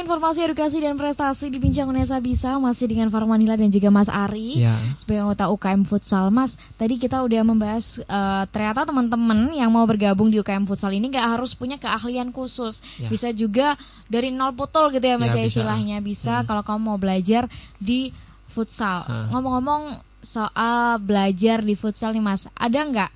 informasi 0.02 0.46
edukasi 0.48 0.82
dan 0.82 0.98
prestasi 0.98 1.52
di 1.52 1.62
Bincang 1.62 1.92
Unesa 1.92 2.18
Bisa 2.24 2.58
masih 2.58 2.90
dengan 2.90 3.12
Farmanila 3.14 3.54
dan 3.54 3.70
juga 3.70 3.94
Mas 3.94 4.10
Ari 4.10 4.64
ya. 4.64 4.80
sebagai 4.98 5.28
anggota 5.28 5.52
UKM 5.52 5.84
Futsal. 5.86 6.34
Mas, 6.34 6.56
tadi 6.78 6.98
kita 6.98 7.22
udah 7.22 7.42
membahas 7.46 8.02
uh, 8.08 8.48
ternyata 8.50 8.88
teman-teman 8.90 9.54
yang 9.54 9.70
mau 9.70 9.84
bergabung 9.86 10.34
di 10.34 10.42
UKM 10.42 10.66
Futsal 10.66 10.96
ini 10.98 11.14
nggak 11.14 11.38
harus 11.38 11.54
punya 11.54 11.78
keahlian 11.78 12.34
khusus, 12.34 12.82
ya. 12.98 13.12
bisa 13.12 13.30
juga 13.36 13.78
dari 14.10 14.34
nol 14.34 14.56
botol 14.56 14.90
gitu 14.90 15.04
ya 15.04 15.18
Mas 15.22 15.36
ya, 15.36 15.44
ya 15.44 15.50
istilahnya 15.50 15.98
bisa 16.00 16.42
hmm. 16.42 16.46
kalau 16.50 16.64
kamu 16.66 16.82
mau 16.82 16.98
belajar 16.98 17.52
di 17.78 18.10
futsal. 18.54 19.10
Ngomong-ngomong 19.34 19.98
soal 20.24 21.02
belajar 21.02 21.66
di 21.66 21.74
futsal 21.74 22.14
nih 22.14 22.24
Mas, 22.24 22.46
ada 22.56 22.80
nggak 22.80 23.12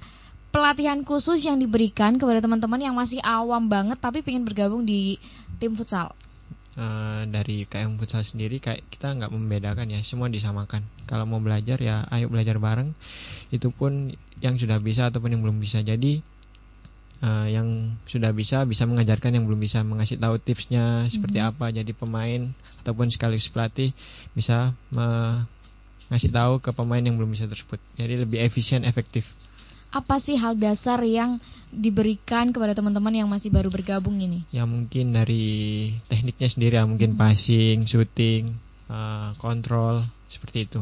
pelatihan 0.49 1.05
khusus 1.05 1.45
yang 1.45 1.61
diberikan 1.61 2.17
kepada 2.17 2.41
teman-teman 2.41 2.81
yang 2.81 2.97
masih 2.97 3.21
awam 3.21 3.69
banget 3.69 4.01
tapi 4.01 4.25
ingin 4.25 4.41
bergabung 4.41 4.83
di 4.83 5.21
tim 5.61 5.77
futsal? 5.77 6.17
Uh, 6.77 7.25
dari 7.27 7.65
KM 7.65 7.97
Futsal 7.97 8.23
sendiri 8.23 8.61
kayak 8.61 8.85
kita 8.87 9.17
nggak 9.17 9.33
membedakan 9.33 9.89
ya 9.91 9.99
semua 10.05 10.29
disamakan. 10.29 10.85
Kalau 11.09 11.25
mau 11.25 11.41
belajar 11.41 11.81
ya 11.81 12.05
ayo 12.13 12.29
belajar 12.29 12.61
bareng. 12.61 12.93
Itu 13.49 13.73
pun 13.73 14.13
yang 14.39 14.55
sudah 14.55 14.77
bisa 14.79 15.09
ataupun 15.09 15.33
yang 15.35 15.41
belum 15.43 15.57
bisa. 15.57 15.81
Jadi 15.81 16.21
uh, 17.25 17.47
yang 17.49 17.97
sudah 18.05 18.31
bisa 18.31 18.63
bisa 18.63 18.85
mengajarkan 18.85 19.35
yang 19.35 19.45
belum 19.49 19.61
bisa 19.61 19.81
mengasih 19.81 20.21
tahu 20.21 20.37
tipsnya 20.37 21.09
seperti 21.09 21.41
mm 21.41 21.45
-hmm. 21.45 21.57
apa 21.57 21.65
jadi 21.73 21.91
pemain 21.93 22.41
ataupun 22.85 23.09
sekaligus 23.11 23.49
pelatih 23.51 23.91
bisa 24.37 24.71
mengasih 24.93 26.31
tahu 26.31 26.63
ke 26.63 26.71
pemain 26.71 27.03
yang 27.03 27.17
belum 27.17 27.33
bisa 27.33 27.49
tersebut. 27.49 27.81
Jadi 27.97 28.23
lebih 28.23 28.39
efisien 28.41 28.85
efektif 28.87 29.36
apa 29.97 30.21
sih 30.21 30.37
hal 30.37 30.53
dasar 30.53 31.01
yang 31.01 31.41
diberikan 31.73 32.53
kepada 32.53 32.77
teman-teman 32.77 33.11
yang 33.11 33.27
masih 33.27 33.49
baru 33.49 33.73
bergabung 33.73 34.21
ini? 34.21 34.45
Ya 34.53 34.63
mungkin 34.69 35.17
dari 35.17 35.91
tekniknya 36.05 36.49
sendiri 36.49 36.73
ya, 36.77 36.85
mungkin 36.85 37.17
hmm. 37.17 37.19
passing, 37.19 37.77
shooting, 37.89 38.53
uh, 38.93 39.33
kontrol 39.41 40.05
seperti 40.29 40.69
itu. 40.69 40.81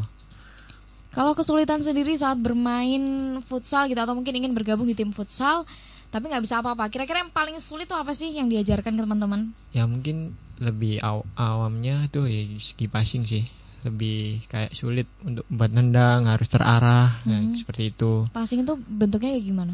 Kalau 1.16 1.32
kesulitan 1.32 1.80
sendiri 1.80 2.12
saat 2.20 2.36
bermain 2.36 3.40
futsal 3.48 3.88
gitu 3.88 4.04
atau 4.04 4.20
mungkin 4.20 4.36
ingin 4.36 4.52
bergabung 4.52 4.84
di 4.84 5.00
tim 5.00 5.16
futsal 5.16 5.64
tapi 6.12 6.28
nggak 6.28 6.44
bisa 6.44 6.60
apa-apa. 6.60 6.92
Kira-kira 6.92 7.24
yang 7.24 7.32
paling 7.32 7.56
sulit 7.64 7.88
tuh 7.88 7.96
apa 7.96 8.12
sih 8.12 8.36
yang 8.36 8.52
diajarkan 8.52 9.00
ke 9.00 9.02
teman-teman? 9.04 9.56
Ya 9.72 9.88
mungkin 9.88 10.36
lebih 10.60 11.00
aw 11.04 11.24
awamnya 11.36 12.08
tuh 12.12 12.28
ya 12.28 12.44
segi 12.60 12.88
passing 12.88 13.24
sih 13.28 13.44
lebih 13.86 14.42
kayak 14.50 14.74
sulit 14.74 15.06
untuk 15.22 15.46
buat 15.48 15.70
nendang 15.70 16.26
harus 16.26 16.50
terarah 16.50 17.22
hmm. 17.22 17.30
nah, 17.30 17.42
seperti 17.54 17.94
itu 17.94 18.26
passing 18.34 18.66
itu 18.66 18.74
bentuknya 18.76 19.38
kayak 19.38 19.46
gimana 19.46 19.74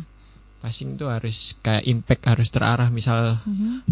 passing 0.60 1.00
itu 1.00 1.08
harus 1.08 1.56
kayak 1.63 1.88
impact 1.88 2.24
harus 2.27 2.48
terarah 2.51 2.91
misal 2.91 3.39
hmm. 3.48 3.88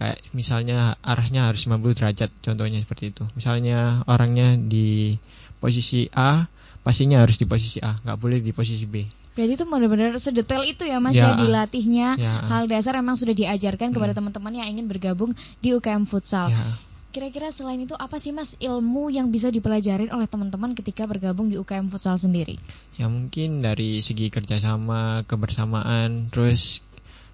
kayak 0.00 0.18
misalnya 0.32 0.96
arahnya 1.04 1.52
harus 1.52 1.68
50 1.68 1.84
derajat 1.92 2.30
contohnya 2.40 2.80
seperti 2.80 3.12
itu 3.12 3.28
misalnya 3.36 4.02
orangnya 4.08 4.56
di 4.56 5.20
posisi 5.60 6.08
A 6.16 6.48
passingnya 6.80 7.20
harus 7.20 7.36
di 7.36 7.44
posisi 7.44 7.78
A 7.84 8.00
nggak 8.00 8.18
boleh 8.18 8.40
di 8.40 8.56
posisi 8.56 8.88
B 8.88 9.20
Berarti 9.30 9.54
itu 9.54 9.64
benar-benar 9.64 10.18
sedetail 10.18 10.66
itu 10.66 10.82
ya 10.82 10.98
Mas 10.98 11.14
ya, 11.14 11.32
ya 11.32 11.38
dilatihnya. 11.38 12.08
Ya. 12.18 12.34
Hal 12.50 12.66
dasar 12.66 12.98
memang 12.98 13.14
sudah 13.14 13.30
diajarkan 13.30 13.94
kepada 13.94 14.12
hmm. 14.12 14.18
teman-teman 14.18 14.52
yang 14.58 14.68
ingin 14.74 14.90
bergabung 14.90 15.38
di 15.62 15.70
UKM 15.70 16.04
Futsal. 16.10 16.50
Ya. 16.50 16.76
Kira-kira 17.10 17.50
selain 17.50 17.82
itu 17.82 17.98
apa 17.98 18.22
sih 18.22 18.30
Mas 18.30 18.54
ilmu 18.62 19.10
yang 19.10 19.34
bisa 19.34 19.50
dipelajarin 19.50 20.14
oleh 20.14 20.30
teman-teman 20.30 20.78
ketika 20.78 21.10
bergabung 21.10 21.50
di 21.50 21.58
UKM 21.58 21.90
Futsal 21.90 22.22
sendiri? 22.22 22.54
Ya 22.94 23.10
mungkin 23.10 23.66
dari 23.66 23.98
segi 23.98 24.30
kerjasama, 24.30 25.26
kebersamaan, 25.26 26.30
terus 26.30 26.78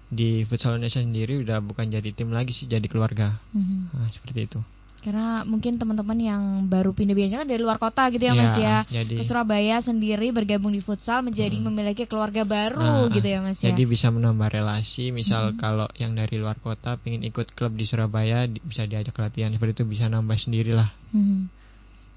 di 0.09 0.41
Futsal 0.49 0.81
Indonesia 0.81 1.05
sendiri 1.05 1.45
udah 1.45 1.61
bukan 1.61 1.93
jadi 1.93 2.09
tim 2.09 2.33
lagi 2.33 2.57
sih, 2.57 2.65
jadi 2.65 2.89
keluarga. 2.89 3.37
Mm 3.53 3.61
-hmm. 3.61 3.79
nah, 3.93 4.09
seperti 4.09 4.39
itu. 4.49 4.59
Karena 4.97 5.45
mungkin 5.45 5.77
teman-teman 5.77 6.17
yang 6.19 6.41
baru 6.67 6.91
pindah 6.91 7.13
biasanya 7.13 7.45
kan 7.45 7.49
dari 7.49 7.61
luar 7.61 7.77
kota 7.77 8.09
gitu 8.09 8.27
ya, 8.27 8.33
ya 8.33 8.41
Mas 8.41 8.55
ya. 8.57 8.77
Jadi, 8.89 9.15
ke 9.15 9.23
Surabaya 9.23 9.77
sendiri 9.79 10.33
bergabung 10.33 10.73
di 10.73 10.81
futsal 10.81 11.21
menjadi 11.23 11.57
hmm. 11.57 11.65
memiliki 11.69 12.03
keluarga 12.09 12.43
baru 12.43 13.07
nah, 13.07 13.13
gitu 13.13 13.27
ya 13.27 13.39
Mas 13.39 13.61
ya. 13.61 13.71
Jadi 13.71 13.83
bisa 13.85 14.09
menambah 14.09 14.49
relasi. 14.49 15.13
Misal 15.15 15.53
hmm. 15.53 15.57
kalau 15.61 15.87
yang 15.95 16.17
dari 16.17 16.41
luar 16.41 16.57
kota 16.59 16.97
pengen 16.97 17.23
ikut 17.23 17.53
klub 17.53 17.77
di 17.77 17.85
Surabaya 17.85 18.49
di, 18.49 18.59
bisa 18.59 18.83
diajak 18.89 19.15
latihan 19.15 19.53
seperti 19.53 19.81
itu 19.81 19.85
bisa 19.85 20.09
nambah 20.09 20.35
sendirilah. 20.35 20.89
Hmm. 21.13 21.47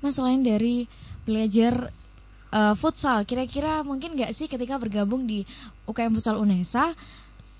Mas 0.01 0.17
selain 0.17 0.41
dari 0.41 0.89
belajar 1.29 1.93
uh, 2.51 2.75
futsal, 2.75 3.23
kira-kira 3.29 3.85
mungkin 3.85 4.17
nggak 4.17 4.33
sih 4.33 4.49
ketika 4.49 4.81
bergabung 4.81 5.29
di 5.29 5.45
UKM 5.87 6.17
Futsal 6.17 6.41
Unesa 6.41 6.97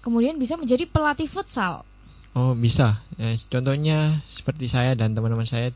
kemudian 0.01 0.41
bisa 0.41 0.57
menjadi 0.57 0.89
pelatih 0.89 1.29
futsal? 1.29 1.85
Oh 2.35 2.55
bisa. 2.55 3.03
Ya, 3.19 3.35
contohnya 3.51 4.23
seperti 4.31 4.71
saya 4.71 4.95
dan 4.95 5.19
teman-teman 5.19 5.47
saya 5.47 5.75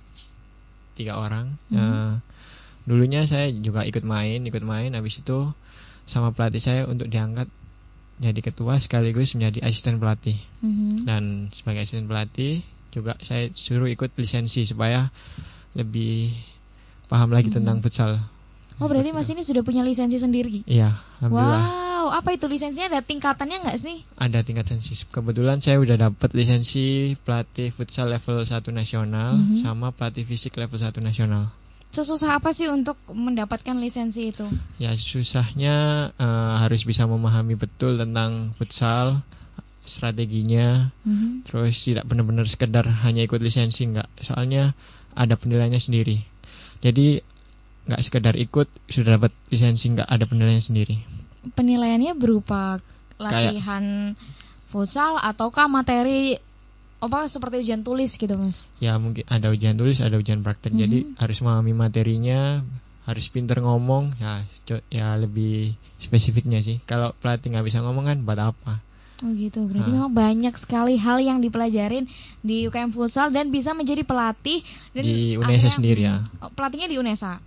tiga 0.94 1.18
orang. 1.18 1.58
Mm 1.70 1.74
-hmm. 1.74 1.78
ya, 1.78 1.90
dulunya 2.86 3.20
saya 3.26 3.50
juga 3.50 3.82
ikut 3.82 4.06
main, 4.06 4.42
ikut 4.46 4.62
main. 4.62 4.94
Habis 4.94 5.24
itu 5.24 5.50
sama 6.06 6.30
pelatih 6.30 6.62
saya 6.62 6.82
untuk 6.86 7.10
diangkat 7.10 7.50
jadi 8.22 8.40
ketua 8.46 8.78
sekaligus 8.78 9.34
menjadi 9.34 9.66
asisten 9.66 9.98
pelatih. 9.98 10.38
Mm 10.62 10.70
-hmm. 10.70 10.94
Dan 11.02 11.22
sebagai 11.50 11.82
asisten 11.82 12.06
pelatih 12.06 12.62
juga 12.94 13.18
saya 13.26 13.50
suruh 13.58 13.90
ikut 13.90 14.14
lisensi 14.14 14.62
supaya 14.70 15.10
lebih 15.74 16.30
paham 17.10 17.34
lagi 17.34 17.50
hmm. 17.50 17.58
tentang 17.58 17.82
futsal. 17.82 18.22
Oh 18.78 18.86
berarti 18.86 19.10
Mas 19.10 19.30
ini 19.30 19.42
sudah 19.42 19.62
punya 19.66 19.82
lisensi 19.82 20.18
sendiri? 20.18 20.62
Iya, 20.66 20.98
alhamdulillah. 21.18 21.64
Wow, 21.66 21.93
apa 22.14 22.38
itu 22.38 22.46
lisensinya? 22.46 22.86
Ada 22.94 23.02
tingkatannya 23.02 23.66
nggak 23.66 23.78
sih? 23.82 24.06
Ada 24.14 24.46
tingkatan 24.46 24.78
sih. 24.78 25.02
Kebetulan 25.10 25.58
saya 25.58 25.82
udah 25.82 25.98
dapat 25.98 26.30
lisensi 26.30 27.18
pelatih 27.26 27.74
futsal 27.74 28.14
level 28.14 28.46
1 28.46 28.62
nasional 28.70 29.34
mm 29.34 29.42
-hmm. 29.42 29.60
sama 29.66 29.90
pelatih 29.90 30.22
fisik 30.22 30.54
level 30.54 30.78
1 30.78 30.94
nasional. 31.02 31.50
Sesusah 31.90 32.38
apa 32.38 32.54
sih 32.54 32.70
untuk 32.70 32.98
mendapatkan 33.10 33.74
lisensi 33.78 34.30
itu? 34.30 34.46
Ya 34.78 34.94
susahnya 34.94 36.10
uh, 36.14 36.54
harus 36.62 36.86
bisa 36.86 37.06
memahami 37.06 37.58
betul 37.58 37.98
tentang 37.98 38.54
futsal, 38.58 39.22
strateginya, 39.82 40.94
mm 41.02 41.14
-hmm. 41.14 41.30
terus 41.50 41.82
tidak 41.82 42.06
benar-benar 42.06 42.46
sekedar 42.46 42.86
hanya 42.86 43.26
ikut 43.26 43.42
lisensi 43.42 43.90
nggak. 43.90 44.06
Soalnya 44.22 44.78
ada 45.18 45.34
penilaiannya 45.34 45.82
sendiri. 45.82 46.22
Jadi 46.78 47.22
nggak 47.90 48.02
sekedar 48.06 48.34
ikut 48.38 48.70
sudah 48.86 49.18
dapat 49.18 49.34
lisensi 49.50 49.90
nggak 49.92 50.08
ada 50.08 50.24
penilaian 50.24 50.62
sendiri 50.62 51.23
penilaiannya 51.52 52.16
berupa 52.16 52.80
latihan 53.20 54.16
Kayak, 54.16 54.70
futsal 54.72 55.20
ataukah 55.20 55.68
materi 55.70 56.40
apa 57.04 57.28
seperti 57.28 57.60
ujian 57.60 57.84
tulis 57.84 58.16
gitu 58.16 58.34
mas? 58.40 58.64
Ya 58.80 58.96
mungkin 58.96 59.28
ada 59.28 59.52
ujian 59.52 59.76
tulis 59.76 60.00
ada 60.00 60.16
ujian 60.16 60.40
praktek. 60.40 60.72
Mm 60.72 60.74
-hmm. 60.74 60.84
jadi 60.88 60.98
harus 61.20 61.38
memahami 61.44 61.72
materinya 61.76 62.64
harus 63.04 63.28
pinter 63.28 63.60
ngomong. 63.60 64.16
Ya 64.16 64.42
ya 64.88 65.12
lebih 65.20 65.76
spesifiknya 66.00 66.64
sih. 66.64 66.80
Kalau 66.88 67.12
pelatih 67.20 67.52
nggak 67.52 67.66
bisa 67.68 67.84
ngomong 67.84 68.08
kan 68.08 68.18
buat 68.24 68.40
apa? 68.40 68.80
Oh 69.22 69.30
gitu, 69.30 69.64
berarti 69.70 69.94
nah. 69.94 70.04
memang 70.04 70.12
banyak 70.12 70.54
sekali 70.58 70.98
hal 70.98 71.22
yang 71.22 71.38
dipelajarin 71.38 72.10
di 72.42 72.66
UKM 72.66 72.90
Futsal 72.90 73.30
dan 73.30 73.54
bisa 73.54 73.70
menjadi 73.70 74.02
pelatih 74.02 74.66
dan 74.90 75.06
di 75.06 75.38
UNESA 75.38 75.70
sendiri 75.70 76.02
ya. 76.02 76.26
Oh, 76.42 76.50
pelatihnya 76.50 76.90
di 76.90 76.98
UNESA 76.98 77.38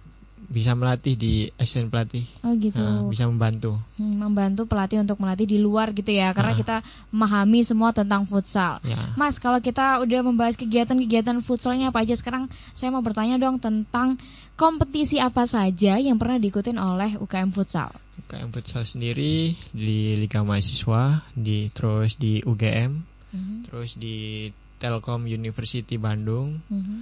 bisa 0.48 0.72
melatih 0.77 1.20
di 1.20 1.34
asisten 1.60 1.91
pelatih. 1.91 2.24
Oh 2.46 2.56
gitu. 2.56 2.79
Nah, 2.79 3.03
bisa 3.12 3.27
membantu. 3.27 3.75
Hmm, 4.00 4.22
membantu 4.22 4.63
pelatih 4.63 5.03
untuk 5.03 5.20
melatih 5.20 5.44
di 5.44 5.60
luar 5.60 5.91
gitu 5.91 6.08
ya, 6.08 6.32
karena 6.32 6.56
nah. 6.56 6.60
kita 6.60 6.77
memahami 7.12 7.60
semua 7.67 7.91
tentang 7.91 8.24
futsal. 8.24 8.79
Ya. 8.88 9.12
Mas, 9.20 9.41
kalau 9.44 9.60
kita 9.60 10.00
udah 10.00 10.22
membahas 10.24 10.56
kegiatan-kegiatan 10.56 11.44
futsalnya 11.44 11.91
apa 11.91 12.08
aja 12.08 12.15
sekarang, 12.15 12.48
saya 12.72 12.96
mau 12.96 13.03
bertanya 13.03 13.36
dong 13.36 13.60
tentang 13.60 14.15
kompetisi 14.56 15.20
apa 15.20 15.44
saja 15.46 16.00
yang 16.00 16.15
pernah 16.15 16.39
diikutin 16.39 16.79
oleh 16.79 17.20
UKM 17.20 17.51
Futsal. 17.51 17.91
UKM 18.25 18.50
Futsal 18.50 18.88
sendiri 18.88 19.53
di 19.75 20.15
Liga 20.15 20.41
Mahasiswa, 20.48 21.27
di 21.36 21.70
terus 21.75 22.15
di 22.15 22.39
UGM, 22.41 22.91
uh 22.96 23.36
mhm. 23.36 23.44
-huh. 23.44 23.60
terus 23.67 24.00
di 24.00 24.50
Telkom 24.79 25.27
University 25.27 26.00
Bandung, 26.00 26.63
uh 26.72 26.74
mhm. 26.74 26.82
-huh. 26.82 27.01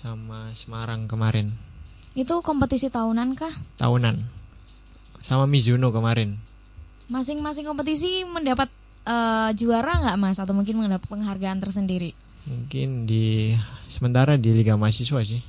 sama 0.00 0.50
Semarang 0.56 1.04
kemarin. 1.04 1.67
Itu 2.18 2.42
kompetisi 2.42 2.90
tahunan 2.90 3.38
kah? 3.38 3.54
Tahunan. 3.78 4.26
Sama 5.22 5.46
Mizuno 5.46 5.94
kemarin. 5.94 6.34
Masing-masing 7.06 7.62
kompetisi 7.62 8.26
mendapat 8.26 8.66
uh, 9.06 9.54
juara 9.54 10.02
nggak 10.02 10.18
mas? 10.18 10.42
Atau 10.42 10.50
mungkin 10.50 10.82
mendapat 10.82 11.06
penghargaan 11.06 11.62
tersendiri? 11.62 12.18
Mungkin 12.50 13.06
di 13.06 13.54
sementara 13.86 14.34
di 14.34 14.50
Liga 14.50 14.74
Mahasiswa 14.74 15.22
sih. 15.22 15.46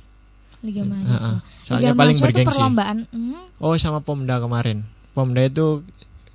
Liga 0.62 0.86
Mahasiswa. 0.86 1.18
Uh, 1.18 1.26
uh. 1.26 1.38
Soalnya 1.66 1.90
Liga 1.90 1.98
paling 1.98 2.16
mahasiswa 2.22 2.26
bergengsi. 2.30 2.50
perlombaan. 2.54 2.98
Hmm? 3.10 3.42
Oh 3.58 3.74
sama 3.74 3.98
Pomda 3.98 4.38
kemarin. 4.38 4.86
Pomda 5.10 5.42
itu 5.42 5.82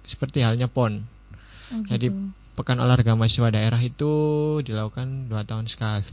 seperti 0.04 0.44
halnya 0.44 0.68
PON. 0.68 1.00
Oh, 1.72 1.80
gitu. 1.80 1.96
Jadi 1.96 2.08
pekan 2.60 2.84
olahraga 2.84 3.16
mahasiswa 3.16 3.56
daerah 3.56 3.80
itu 3.80 4.12
dilakukan 4.68 5.32
dua 5.32 5.48
tahun 5.48 5.72
sekali. 5.72 6.12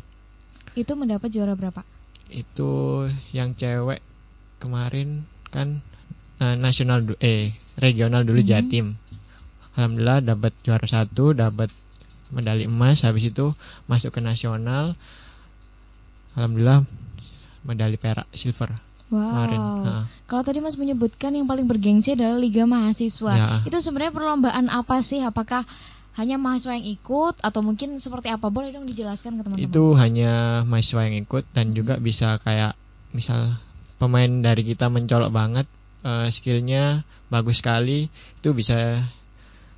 Itu 0.79 0.95
mendapat 0.95 1.35
juara 1.35 1.59
berapa? 1.59 1.83
Itu 2.31 3.11
yang 3.35 3.59
cewek 3.59 4.12
kemarin 4.63 5.27
kan 5.51 5.83
uh, 6.39 6.55
nasional 6.55 7.03
eh 7.19 7.51
regional 7.75 8.23
dulu 8.23 8.39
mm 8.39 8.47
-hmm. 8.47 8.55
Jatim. 8.55 8.87
Alhamdulillah 9.75 10.23
dapat 10.23 10.53
juara 10.63 10.87
satu, 10.87 11.35
dapat 11.35 11.73
medali 12.31 12.71
emas. 12.71 13.03
Habis 13.03 13.35
itu 13.35 13.59
masuk 13.91 14.15
ke 14.15 14.21
nasional. 14.23 14.95
Alhamdulillah 16.39 16.87
medali 17.67 17.99
perak 17.99 18.31
silver. 18.33 18.73
Wow. 19.13 19.29
Kemarin. 19.29 19.61
Nah. 19.85 20.05
Kalau 20.25 20.41
tadi 20.41 20.65
Mas 20.65 20.81
menyebutkan 20.81 21.37
yang 21.37 21.45
paling 21.45 21.69
bergengsi 21.69 22.17
adalah 22.17 22.41
Liga 22.41 22.65
Mahasiswa. 22.65 23.35
Ya. 23.37 23.49
Itu 23.69 23.77
sebenarnya 23.85 24.17
perlombaan 24.17 24.73
apa 24.73 25.05
sih? 25.05 25.21
Apakah 25.21 25.69
hanya 26.17 26.41
mahasiswa 26.41 26.77
yang 26.77 26.89
ikut 26.89 27.41
atau 27.41 27.61
mungkin 27.61 28.01
seperti 28.01 28.33
apa? 28.33 28.49
Boleh 28.49 28.73
dong 28.73 28.89
dijelaskan 28.89 29.37
ke 29.37 29.43
teman-teman. 29.45 29.69
Itu 29.69 29.97
hanya 30.01 30.65
mahasiswa 30.65 31.09
yang 31.09 31.17
ikut 31.29 31.45
dan 31.53 31.77
juga 31.77 32.01
bisa 32.01 32.41
kayak 32.41 32.73
misal 33.13 33.61
pemain 34.03 34.43
dari 34.43 34.67
kita 34.67 34.91
mencolok 34.91 35.31
banget 35.31 35.67
uh, 36.03 36.27
skillnya 36.35 37.07
bagus 37.31 37.63
sekali 37.63 38.11
itu 38.11 38.51
bisa 38.51 39.07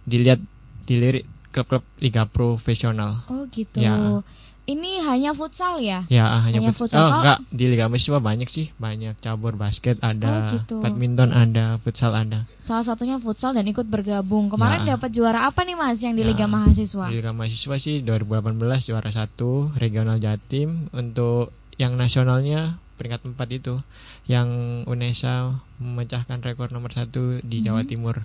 dilihat 0.08 0.40
dilirik 0.88 1.28
klub-klub 1.52 1.84
liga 2.00 2.24
profesional. 2.24 3.20
Oh 3.28 3.44
gitu. 3.52 3.84
Ya. 3.84 4.24
Ini 4.64 5.04
hanya 5.04 5.36
futsal 5.36 5.76
ya? 5.84 6.08
Ya, 6.08 6.24
hanya, 6.40 6.56
hanya 6.56 6.72
futsal. 6.72 7.04
Oh, 7.04 7.20
enggak, 7.20 7.44
di 7.52 7.68
Liga 7.68 7.92
Mahasiswa 7.92 8.16
banyak 8.16 8.48
sih, 8.48 8.72
banyak 8.80 9.12
cabur 9.20 9.60
basket 9.60 10.00
ada, 10.00 10.32
oh, 10.32 10.50
gitu. 10.56 10.76
badminton 10.80 11.36
ada, 11.36 11.76
futsal 11.84 12.16
ada. 12.16 12.48
Salah 12.56 12.80
satunya 12.80 13.20
futsal 13.20 13.52
dan 13.52 13.68
ikut 13.68 13.84
bergabung. 13.84 14.48
Kemarin 14.48 14.88
ya. 14.88 14.96
dapat 14.96 15.12
juara 15.12 15.44
apa 15.44 15.68
nih 15.68 15.76
Mas 15.76 16.00
yang 16.00 16.16
di 16.16 16.24
ya, 16.24 16.32
Liga 16.32 16.48
Mahasiswa? 16.48 17.12
Di 17.12 17.20
Liga 17.20 17.36
Mahasiswa 17.36 17.76
sih 17.76 18.00
2018 18.08 18.88
juara 18.88 19.10
satu 19.12 19.68
regional 19.76 20.16
Jatim 20.16 20.88
untuk 20.96 21.52
yang 21.76 22.00
nasionalnya 22.00 22.80
peringkat 22.94 23.26
4 23.26 23.36
itu 23.58 23.82
yang 24.30 24.48
UNESA 24.86 25.58
memecahkan 25.82 26.40
rekor 26.42 26.70
nomor 26.70 26.94
satu 26.94 27.42
di 27.42 27.62
Jawa 27.62 27.82
hmm. 27.82 27.90
Timur 27.90 28.16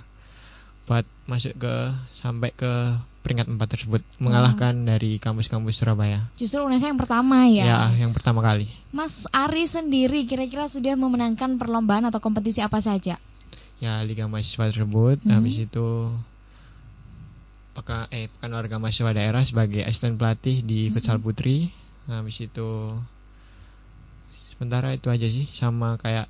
buat 0.90 1.06
masuk 1.30 1.54
ke 1.62 1.74
sampai 2.18 2.50
ke 2.50 2.98
peringkat 3.22 3.46
4 3.46 3.62
tersebut 3.62 4.02
mengalahkan 4.18 4.74
hmm. 4.74 4.88
dari 4.90 5.12
kampus-kampus 5.22 5.78
Surabaya. 5.78 6.26
Justru 6.42 6.66
UNESA 6.66 6.90
yang 6.90 6.98
pertama 6.98 7.46
ya. 7.46 7.66
Ya, 7.66 7.80
yang 7.94 8.14
pertama 8.16 8.42
kali. 8.42 8.70
Mas 8.90 9.30
Ari 9.30 9.70
sendiri 9.70 10.26
kira-kira 10.26 10.66
sudah 10.66 10.98
memenangkan 10.98 11.62
perlombaan 11.62 12.10
atau 12.10 12.18
kompetisi 12.18 12.64
apa 12.66 12.82
saja? 12.82 13.22
Ya, 13.80 13.94
Liga 14.04 14.26
Mahasiswa 14.26 14.74
tersebut 14.74 15.22
hmm. 15.24 15.32
habis 15.32 15.56
itu 15.62 16.10
pekan 17.78 18.12
eh 18.12 18.28
pekan 18.28 18.52
olahraga 18.52 18.82
mahasiswa 18.82 19.16
daerah 19.16 19.44
sebagai 19.46 19.88
asisten 19.88 20.20
pelatih 20.20 20.66
di 20.66 20.90
hmm. 20.90 20.98
futsal 20.98 21.22
putri. 21.22 21.72
Habis 22.10 22.50
itu 22.50 22.98
sementara 24.60 24.92
itu 24.92 25.08
aja 25.08 25.24
sih 25.32 25.48
sama 25.56 25.96
kayak 25.96 26.28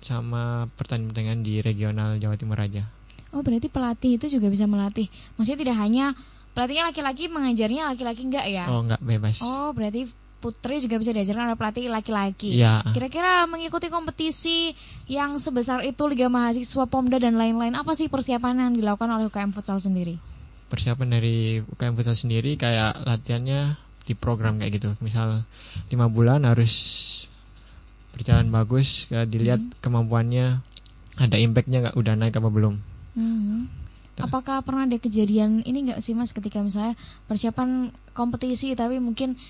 sama 0.00 0.72
pertandingan 0.80 1.44
di 1.44 1.60
regional 1.60 2.16
Jawa 2.16 2.40
Timur 2.40 2.56
aja. 2.56 2.88
Oh 3.36 3.44
berarti 3.44 3.68
pelatih 3.68 4.16
itu 4.16 4.26
juga 4.32 4.48
bisa 4.48 4.64
melatih. 4.64 5.12
Maksudnya 5.36 5.60
tidak 5.60 5.76
hanya 5.76 6.16
pelatihnya 6.56 6.88
laki-laki 6.88 7.28
mengajarnya 7.28 7.92
laki-laki 7.92 8.22
enggak 8.24 8.46
ya? 8.48 8.64
Oh 8.72 8.80
enggak 8.80 9.04
bebas. 9.04 9.44
Oh 9.44 9.70
berarti 9.76 10.08
putri 10.40 10.80
juga 10.80 10.96
bisa 10.96 11.12
diajarkan 11.12 11.52
oleh 11.52 11.58
pelatih 11.60 11.92
laki-laki. 11.92 12.56
Iya. 12.56 12.80
Kira-kira 12.96 13.44
mengikuti 13.44 13.92
kompetisi 13.92 14.72
yang 15.04 15.36
sebesar 15.36 15.84
itu 15.84 16.00
Liga 16.08 16.32
Mahasiswa 16.32 16.88
Pomda 16.88 17.20
dan 17.20 17.36
lain-lain 17.36 17.76
apa 17.76 17.92
sih 17.92 18.08
persiapan 18.08 18.56
yang 18.56 18.72
dilakukan 18.72 19.12
oleh 19.12 19.28
UKM 19.28 19.52
Futsal 19.52 19.78
sendiri? 19.78 20.16
Persiapan 20.72 21.20
dari 21.20 21.60
UKM 21.60 21.92
Futsal 21.92 22.16
sendiri 22.16 22.56
kayak 22.56 23.04
latihannya 23.04 23.76
di 24.08 24.16
program 24.16 24.58
kayak 24.58 24.80
gitu. 24.80 24.90
Misal 25.04 25.44
lima 25.92 26.08
bulan 26.08 26.48
harus 26.48 26.72
berjalan 28.14 28.48
bagus 28.50 29.06
ya, 29.08 29.24
dilihat 29.24 29.60
hmm. 29.60 29.80
kemampuannya. 29.82 30.62
Ada 31.20 31.36
impactnya 31.36 31.88
nggak? 31.88 31.96
Udah 32.00 32.14
naik 32.16 32.38
apa 32.38 32.48
belum? 32.48 32.74
Hmm. 33.10 33.66
apakah 34.20 34.60
pernah 34.60 34.84
ada 34.84 35.00
kejadian 35.00 35.64
ini 35.64 35.88
nggak 35.88 36.04
sih 36.04 36.12
mas 36.12 36.36
ketika 36.36 36.60
misalnya 36.60 36.92
persiapan 37.24 37.88
kompetisi 38.12 38.76
tapi 38.76 39.00
mungkin 39.00 39.40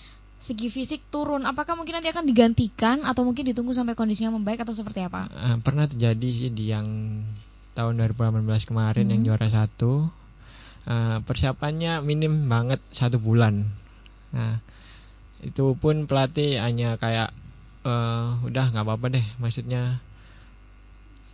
segi 0.41 0.73
fisik 0.73 1.05
turun? 1.13 1.45
Apakah 1.45 1.77
mungkin 1.77 2.01
nanti 2.01 2.09
akan 2.09 2.25
digantikan 2.25 3.05
atau 3.05 3.29
mungkin 3.29 3.45
ditunggu 3.45 3.77
sampai 3.77 3.93
kondisinya 3.93 4.33
membaik 4.41 4.65
atau 4.65 4.73
seperti 4.73 5.05
apa? 5.05 5.29
Uh, 5.29 5.59
pernah 5.61 5.85
terjadi 5.85 6.29
sih 6.33 6.51
di 6.51 6.73
yang 6.73 7.21
tahun 7.77 8.01
2018 8.17 8.71
kemarin 8.71 9.05
hmm. 9.07 9.13
yang 9.13 9.23
juara 9.29 9.49
satu. 9.53 10.09
Uh, 10.89 11.21
persiapannya 11.29 12.01
minim 12.01 12.49
banget 12.49 12.81
satu 12.89 13.21
bulan. 13.21 13.69
Nah 14.33 14.65
itu 15.45 15.77
pun 15.77 16.09
pelatih 16.09 16.57
hanya 16.57 16.97
kayak 16.97 17.37
uh, 17.85 18.41
udah 18.45 18.65
nggak 18.73 18.85
apa-apa 18.85 19.07
deh. 19.13 19.27
Maksudnya 19.41 20.01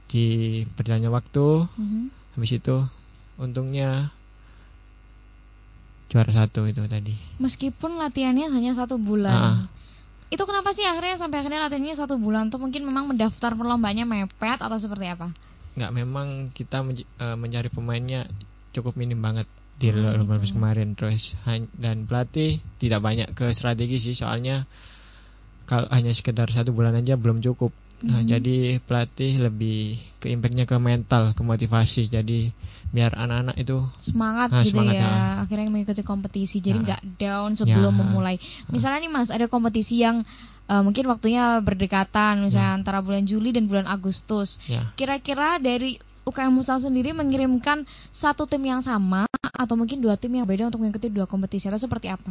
di 0.06 0.62
berjalannya 0.78 1.10
waktu 1.10 1.66
mm-hmm. 1.66 2.04
habis 2.38 2.52
itu 2.54 2.76
untungnya 3.36 4.14
juara 6.06 6.30
satu 6.30 6.70
itu 6.70 6.86
tadi. 6.86 7.14
Meskipun 7.42 7.98
latihannya 7.98 8.48
hanya 8.50 8.72
satu 8.78 8.96
bulan. 8.96 9.34
Uh-uh. 9.34 9.58
itu 10.26 10.42
kenapa 10.42 10.74
sih 10.74 10.82
akhirnya 10.82 11.14
sampai 11.14 11.38
akhirnya 11.38 11.70
latihannya 11.70 11.94
satu 11.94 12.18
bulan? 12.18 12.50
Tuh 12.50 12.58
mungkin 12.58 12.82
memang 12.82 13.06
mendaftar 13.06 13.54
perlombanya 13.54 14.02
mepet 14.02 14.58
atau 14.58 14.78
seperti 14.78 15.06
apa? 15.06 15.30
Nggak 15.78 15.92
memang 15.94 16.28
kita 16.50 16.82
menj- 16.82 17.06
uh, 17.22 17.38
mencari 17.38 17.70
pemainnya 17.70 18.26
cukup 18.74 18.98
minim 18.98 19.22
banget 19.22 19.46
di 19.76 19.92
oh, 19.92 20.18
gitu. 20.42 20.58
kemarin. 20.58 20.98
Terus 20.98 21.36
dan 21.78 22.10
pelatih 22.10 22.58
tidak 22.82 23.02
banyak 23.02 23.28
ke 23.38 23.54
strategi 23.54 24.02
sih. 24.02 24.14
Soalnya 24.18 24.66
kalau 25.66 25.90
hanya 25.90 26.14
sekedar 26.14 26.48
satu 26.48 26.70
bulan 26.72 26.96
aja 26.96 27.18
belum 27.18 27.42
cukup 27.42 27.74
Nah, 28.04 28.20
hmm. 28.20 28.28
jadi 28.28 28.56
pelatih 28.84 29.40
lebih 29.40 29.96
ke 30.20 30.28
impactnya 30.28 30.68
ke 30.68 30.76
mental, 30.76 31.32
ke 31.32 31.40
motivasi. 31.40 32.12
Jadi 32.12 32.52
biar 32.92 33.16
anak-anak 33.16 33.56
itu 33.56 33.88
semangat 34.04 34.52
nah, 34.52 34.60
gitu 34.60 34.76
semangat, 34.76 35.00
ya. 35.00 35.08
ya. 35.08 35.16
Akhirnya 35.48 35.72
mengikuti 35.72 36.04
kompetisi. 36.04 36.60
Jadi 36.60 36.84
nggak 36.84 37.00
nah. 37.00 37.14
down 37.16 37.50
sebelum 37.56 37.96
ya. 37.96 38.00
memulai. 38.04 38.36
Misalnya 38.68 39.08
nih 39.08 39.12
Mas, 39.16 39.32
ada 39.32 39.48
kompetisi 39.48 40.04
yang 40.04 40.28
uh, 40.68 40.82
mungkin 40.84 41.08
waktunya 41.08 41.56
berdekatan, 41.64 42.44
misalnya 42.44 42.76
ya. 42.76 42.78
antara 42.84 43.00
bulan 43.00 43.24
Juli 43.24 43.56
dan 43.56 43.64
bulan 43.64 43.88
Agustus. 43.88 44.60
Ya. 44.68 44.92
Kira-kira 44.92 45.56
dari 45.56 45.96
UKM 46.28 46.52
Musal 46.52 46.84
sendiri 46.84 47.16
mengirimkan 47.16 47.88
satu 48.12 48.44
tim 48.44 48.60
yang 48.60 48.84
sama 48.84 49.24
atau 49.56 49.72
mungkin 49.72 50.04
dua 50.04 50.20
tim 50.20 50.36
yang 50.36 50.44
beda 50.44 50.68
untuk 50.68 50.84
mengikuti 50.84 51.08
dua 51.08 51.24
kompetisi 51.24 51.72
atau 51.72 51.80
seperti 51.80 52.12
apa? 52.12 52.28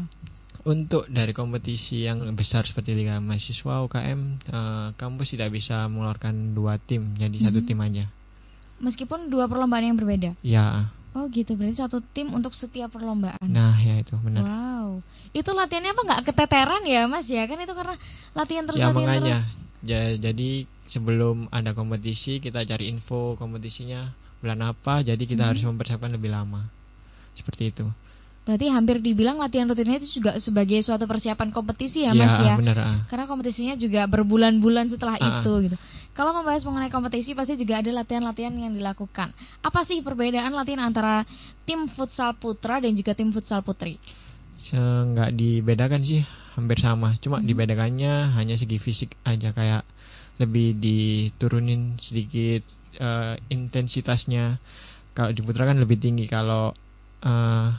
Untuk 0.66 1.06
dari 1.14 1.30
kompetisi 1.30 2.10
yang 2.10 2.26
besar 2.34 2.66
seperti 2.66 2.98
Liga 2.98 3.22
Mahasiswa 3.22 3.86
UKM, 3.86 4.20
uh, 4.50 4.54
eh, 4.54 4.88
kampus 4.98 5.38
tidak 5.38 5.54
bisa 5.54 5.86
mengeluarkan 5.86 6.58
dua 6.58 6.82
tim, 6.82 7.14
jadi 7.14 7.30
mm 7.30 7.38
-hmm. 7.38 7.46
satu 7.54 7.60
tim 7.62 7.80
aja. 7.86 8.06
Meskipun 8.82 9.30
dua 9.30 9.46
perlombaan 9.46 9.86
yang 9.86 9.94
berbeda. 9.94 10.34
Ya. 10.42 10.90
Oh 11.16 11.32
gitu, 11.32 11.56
berarti 11.56 11.80
satu 11.80 12.02
tim 12.02 12.34
untuk 12.36 12.52
setiap 12.52 12.92
perlombaan. 12.92 13.46
Nah 13.46 13.78
ya 13.80 14.04
itu 14.04 14.20
benar. 14.20 14.44
Wow, 14.44 15.00
itu 15.32 15.48
latihannya 15.48 15.96
apa 15.96 16.02
nggak 16.02 16.22
keteteran 16.28 16.84
ya 16.84 17.08
mas 17.08 17.32
ya? 17.32 17.48
Kan 17.48 17.62
itu 17.62 17.72
karena 17.72 17.96
latihan 18.36 18.68
terus 18.68 18.84
ya, 18.84 18.92
latihan 18.92 19.08
makanya. 19.08 19.38
terus. 19.40 19.44
Ya, 19.86 20.02
jadi 20.18 20.66
sebelum 20.90 21.48
ada 21.56 21.72
kompetisi 21.72 22.42
kita 22.42 22.66
cari 22.66 22.90
info 22.90 23.38
kompetisinya 23.40 24.12
bulan 24.42 24.60
apa, 24.66 25.06
jadi 25.06 25.24
kita 25.24 25.46
hmm. 25.46 25.52
harus 25.56 25.64
mempersiapkan 25.64 26.12
lebih 26.12 26.36
lama. 26.36 26.68
Seperti 27.38 27.72
itu. 27.72 27.86
Berarti 28.46 28.70
hampir 28.70 29.02
dibilang 29.02 29.42
latihan 29.42 29.66
rutinnya 29.66 29.98
itu 29.98 30.22
juga 30.22 30.38
sebagai 30.38 30.78
suatu 30.86 31.10
persiapan 31.10 31.50
kompetisi 31.50 32.06
ya, 32.06 32.14
Mas 32.14 32.38
ya. 32.38 32.54
ya? 32.54 32.56
Bener, 32.62 32.78
ah. 32.78 33.02
Karena 33.10 33.26
kompetisinya 33.26 33.74
juga 33.74 34.06
berbulan-bulan 34.06 34.94
setelah 34.94 35.18
ah, 35.18 35.42
itu 35.42 35.66
gitu. 35.66 35.78
Kalau 36.14 36.32
membahas 36.32 36.64
mengenai 36.64 36.94
kompetisi 36.94 37.34
pasti 37.34 37.58
juga 37.58 37.82
ada 37.82 37.92
latihan-latihan 37.92 38.54
yang 38.54 38.78
dilakukan. 38.78 39.34
Apa 39.66 39.82
sih 39.82 40.00
perbedaan 40.06 40.54
latihan 40.54 40.86
antara 40.86 41.26
tim 41.66 41.90
futsal 41.90 42.38
putra 42.38 42.78
dan 42.78 42.94
juga 42.94 43.18
tim 43.18 43.34
futsal 43.34 43.66
putri? 43.66 43.98
Enggak 44.72 45.36
dibedakan 45.36 46.06
sih, 46.06 46.24
hampir 46.56 46.80
sama. 46.80 47.18
Cuma 47.20 47.42
hmm. 47.42 47.50
dibedakannya 47.50 48.32
hanya 48.38 48.56
segi 48.56 48.80
fisik 48.80 49.18
aja 49.28 49.52
kayak 49.52 49.84
lebih 50.40 50.78
diturunin 50.80 52.00
sedikit 52.00 52.64
uh, 53.02 53.36
intensitasnya. 53.52 54.62
Kalau 55.18 55.32
di 55.34 55.42
putra 55.44 55.68
kan 55.68 55.82
lebih 55.82 56.00
tinggi 56.00 56.28
kalau 56.32 56.72
uh, 57.24 57.70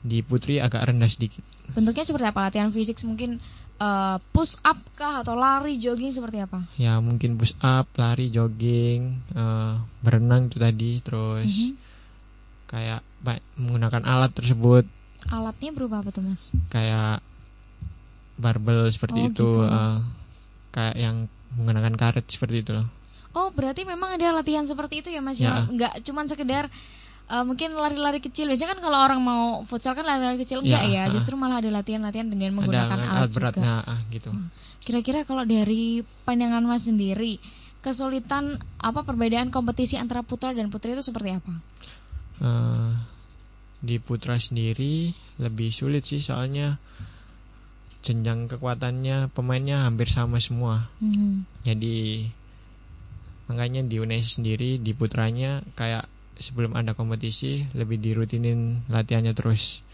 di 0.00 0.24
putri 0.24 0.58
agak 0.58 0.88
rendah 0.88 1.08
sedikit. 1.08 1.44
Bentuknya 1.72 2.04
seperti 2.04 2.26
apa? 2.28 2.40
Latihan 2.48 2.70
fisik 2.72 2.98
mungkin 3.04 3.38
uh, 3.80 4.16
push 4.32 4.60
up 4.64 4.78
kah 4.94 5.24
atau 5.24 5.34
lari 5.34 5.80
jogging 5.80 6.12
seperti 6.12 6.44
apa? 6.44 6.68
Ya 6.76 7.00
mungkin 7.00 7.40
push 7.40 7.56
up, 7.60 7.88
lari, 7.96 8.28
jogging, 8.28 9.20
uh, 9.32 9.80
berenang 10.04 10.52
itu 10.52 10.58
tadi, 10.60 10.92
terus 11.00 11.48
mm 11.48 11.56
-hmm. 11.56 11.72
kayak 12.68 13.00
menggunakan 13.56 14.02
alat 14.04 14.32
tersebut. 14.32 14.84
Alatnya 15.28 15.70
berupa 15.76 16.00
apa 16.00 16.10
tuh 16.12 16.24
mas? 16.24 16.52
Kayak 16.72 17.20
barbel 18.40 18.88
seperti 18.88 19.20
oh, 19.20 19.28
itu, 19.28 19.36
gitu. 19.36 19.48
uh, 19.68 20.00
kayak 20.72 20.96
yang 20.96 21.16
menggunakan 21.60 21.92
karet 21.98 22.24
seperti 22.24 22.64
itu 22.64 22.72
loh. 22.72 22.88
Oh 23.30 23.54
berarti 23.54 23.86
memang 23.86 24.18
ada 24.18 24.34
latihan 24.34 24.66
seperti 24.66 25.06
itu 25.06 25.08
ya 25.12 25.20
mas? 25.22 25.38
Ya. 25.38 25.68
Nggak 25.68 26.02
cuma 26.02 26.26
sekedar 26.26 26.66
uh, 27.30 27.44
mungkin 27.46 27.78
lari-lari 27.78 28.18
kecil 28.18 28.50
biasanya 28.50 28.76
kan 28.76 28.80
kalau 28.82 28.98
orang 28.98 29.22
mau 29.22 29.62
futsal 29.64 29.94
kan 29.94 30.02
lari-lari 30.02 30.42
kecil 30.42 30.66
enggak 30.66 30.84
ya, 30.90 31.06
ya. 31.06 31.14
justru 31.14 31.38
malah 31.38 31.62
ada 31.62 31.70
latihan-latihan 31.70 32.26
dengan 32.26 32.58
menggunakan 32.58 32.98
ada, 32.98 33.06
alat, 33.06 33.18
alat 33.22 33.30
berat 33.30 33.54
juga. 33.54 33.64
Nah, 33.64 34.00
gitu. 34.10 34.30
Hmm. 34.34 34.48
Kira-kira 34.82 35.22
kalau 35.22 35.46
dari 35.46 36.02
pandangan 36.26 36.66
Mas 36.66 36.90
sendiri 36.90 37.38
kesulitan 37.80 38.60
apa 38.76 39.06
perbedaan 39.06 39.48
kompetisi 39.48 39.96
antara 39.96 40.20
putra 40.20 40.52
dan 40.52 40.68
putri 40.68 40.92
itu 40.92 41.00
seperti 41.06 41.38
apa? 41.38 41.54
Uh, 42.42 42.92
di 43.80 43.96
putra 43.96 44.36
sendiri 44.36 45.16
lebih 45.40 45.72
sulit 45.72 46.04
sih 46.04 46.20
soalnya 46.20 46.76
jenjang 48.00 48.48
kekuatannya 48.48 49.32
pemainnya 49.32 49.88
hampir 49.88 50.10
sama 50.10 50.40
semua. 50.42 50.88
Hmm. 51.00 51.48
Jadi 51.64 52.28
makanya 53.48 53.82
di 53.84 53.96
UNES 53.98 54.40
sendiri 54.40 54.78
di 54.78 54.92
putranya 54.92 55.64
kayak 55.74 56.08
sebelum 56.40 56.72
ada 56.72 56.96
kompetisi 56.96 57.68
lebih 57.76 58.00
dirutinin 58.00 58.82
latihannya 58.88 59.36
terus 59.36 59.84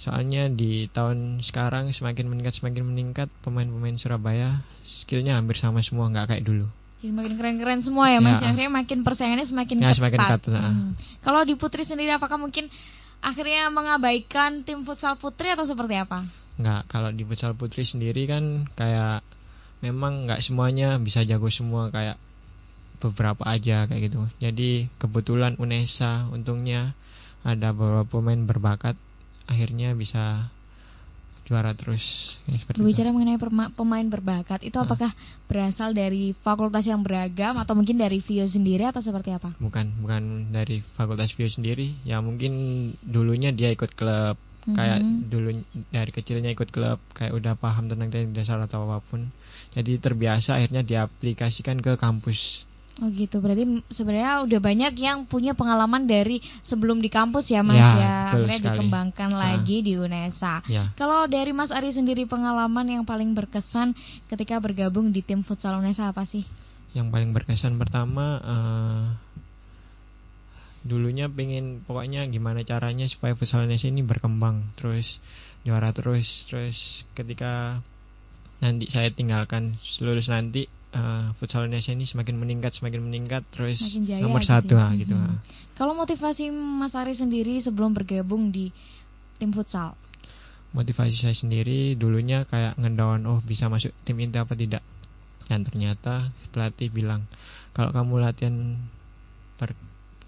soalnya 0.00 0.50
di 0.50 0.90
tahun 0.90 1.44
sekarang 1.44 1.94
semakin 1.94 2.26
meningkat 2.26 2.58
semakin 2.58 2.82
meningkat 2.82 3.28
pemain-pemain 3.46 3.94
Surabaya 3.94 4.64
skillnya 4.82 5.38
hampir 5.38 5.54
sama 5.60 5.84
semua 5.84 6.10
nggak 6.10 6.34
kayak 6.34 6.44
dulu 6.44 6.66
jadi 7.04 7.12
makin 7.12 7.34
keren-keren 7.36 7.80
semua 7.84 8.10
ya 8.10 8.18
mas 8.18 8.40
ya. 8.40 8.50
akhirnya 8.50 8.72
makin 8.72 9.04
persaingannya 9.04 9.46
semakin 9.46 9.76
ya, 9.78 9.92
ketat, 9.92 9.96
semakin 10.00 10.18
ketat 10.24 10.40
nah. 10.50 10.72
hmm. 10.72 10.90
kalau 11.22 11.40
di 11.46 11.54
putri 11.54 11.84
sendiri 11.86 12.10
apakah 12.16 12.40
mungkin 12.40 12.72
akhirnya 13.20 13.68
mengabaikan 13.70 14.66
tim 14.66 14.82
futsal 14.82 15.20
putri 15.20 15.52
atau 15.52 15.68
seperti 15.68 16.00
apa 16.00 16.26
nggak 16.58 16.80
kalau 16.90 17.12
di 17.12 17.22
futsal 17.22 17.52
putri 17.54 17.84
sendiri 17.86 18.24
kan 18.24 18.66
kayak 18.74 19.20
memang 19.84 20.24
nggak 20.24 20.40
semuanya 20.40 20.96
bisa 20.96 21.22
jago 21.28 21.52
semua 21.52 21.92
kayak 21.92 22.16
beberapa 23.04 23.44
aja 23.44 23.84
kayak 23.84 24.02
gitu. 24.08 24.24
Jadi 24.40 24.88
kebetulan 24.96 25.60
Unesa 25.60 26.32
untungnya 26.32 26.96
ada 27.44 27.76
beberapa 27.76 28.08
pemain 28.08 28.40
berbakat 28.48 28.96
akhirnya 29.44 29.92
bisa 29.92 30.48
juara 31.44 31.76
terus. 31.76 32.36
Ya, 32.48 32.56
Berbicara 32.64 33.12
itu. 33.12 33.14
mengenai 33.14 33.38
pemain 33.76 34.06
berbakat, 34.08 34.64
itu 34.64 34.80
apakah 34.80 35.12
berasal 35.44 35.92
dari 35.92 36.32
fakultas 36.32 36.88
yang 36.88 37.04
beragam 37.04 37.60
atau 37.60 37.76
mungkin 37.76 38.00
dari 38.00 38.24
Vio 38.24 38.48
sendiri 38.48 38.88
atau 38.88 39.04
seperti 39.04 39.36
apa? 39.36 39.52
Bukan, 39.60 40.00
bukan 40.00 40.48
dari 40.50 40.80
fakultas 40.96 41.36
Vio 41.36 41.46
sendiri. 41.52 41.92
Ya 42.08 42.24
mungkin 42.24 42.52
dulunya 43.04 43.52
dia 43.52 43.68
ikut 43.76 43.92
klub 43.92 44.40
mm 44.40 44.72
-hmm. 44.72 44.74
kayak 44.74 45.00
dulu 45.28 45.48
dari 45.92 46.10
kecilnya 46.16 46.50
ikut 46.56 46.72
klub 46.72 46.98
kayak 47.12 47.36
udah 47.36 47.54
paham 47.60 47.92
tentang 47.92 48.08
teknik 48.08 48.32
dasar 48.32 48.56
atau 48.64 48.88
apa 48.88 49.04
pun. 49.04 49.28
Jadi 49.76 50.00
terbiasa 50.00 50.56
akhirnya 50.56 50.80
diaplikasikan 50.80 51.84
ke 51.84 52.00
kampus. 52.00 52.64
Oh 53.02 53.10
gitu, 53.10 53.42
berarti 53.42 53.82
sebenarnya 53.90 54.46
udah 54.46 54.60
banyak 54.62 54.94
yang 55.02 55.26
punya 55.26 55.50
pengalaman 55.58 56.06
dari 56.06 56.38
sebelum 56.62 57.02
di 57.02 57.10
kampus 57.10 57.50
ya 57.50 57.66
Mas 57.66 57.82
ya, 57.82 57.90
ya. 57.98 58.14
akhirnya 58.30 58.58
sekali. 58.62 58.66
dikembangkan 58.70 59.30
nah. 59.34 59.40
lagi 59.42 59.82
di 59.82 59.98
UNESA. 59.98 60.62
Ya. 60.70 60.94
Kalau 60.94 61.26
dari 61.26 61.50
Mas 61.50 61.74
Ari 61.74 61.90
sendiri 61.90 62.22
pengalaman 62.30 62.86
yang 62.86 63.02
paling 63.02 63.34
berkesan 63.34 63.98
ketika 64.30 64.62
bergabung 64.62 65.10
di 65.10 65.26
tim 65.26 65.42
futsal 65.42 65.82
UNESA 65.82 66.14
apa 66.14 66.22
sih? 66.22 66.46
Yang 66.94 67.10
paling 67.10 67.34
berkesan 67.34 67.74
pertama 67.82 68.38
uh, 68.38 69.04
dulunya 70.86 71.26
pengen 71.26 71.82
pokoknya 71.82 72.30
gimana 72.30 72.62
caranya 72.62 73.10
supaya 73.10 73.34
futsal 73.34 73.66
UNESA 73.66 73.90
ini 73.90 74.06
berkembang 74.06 74.70
terus 74.78 75.18
juara 75.66 75.90
terus 75.90 76.46
terus 76.46 77.02
ketika 77.18 77.82
nanti 78.62 78.86
saya 78.86 79.10
tinggalkan 79.10 79.82
lulus 79.98 80.30
nanti 80.30 80.70
uh, 80.94 81.34
futsal 81.36 81.66
Indonesia 81.66 81.92
ini 81.92 82.06
semakin 82.06 82.38
meningkat 82.38 82.78
semakin 82.78 83.02
meningkat 83.02 83.42
terus 83.50 83.82
jaya, 83.82 84.22
nomor 84.22 84.40
gitu 84.40 84.50
satu 84.54 84.74
ya. 84.78 84.88
gitu. 84.96 85.14
Hmm. 85.14 85.42
Kalau 85.74 85.92
motivasi 85.98 86.54
Mas 86.54 86.94
Ari 86.94 87.18
sendiri 87.18 87.58
sebelum 87.58 87.92
bergabung 87.92 88.54
di 88.54 88.70
tim 89.42 89.50
futsal? 89.50 89.98
Motivasi 90.74 91.14
saya 91.14 91.34
sendiri 91.34 91.94
dulunya 91.94 92.46
kayak 92.46 92.78
ngedown 92.78 93.26
oh 93.30 93.38
bisa 93.42 93.70
masuk 93.70 93.94
tim 94.06 94.18
inti 94.22 94.38
apa 94.38 94.54
tidak. 94.54 94.82
Dan 95.44 95.66
ternyata 95.66 96.32
pelatih 96.54 96.88
bilang 96.88 97.28
kalau 97.76 97.92
kamu 97.92 98.24
latihan 98.24 98.80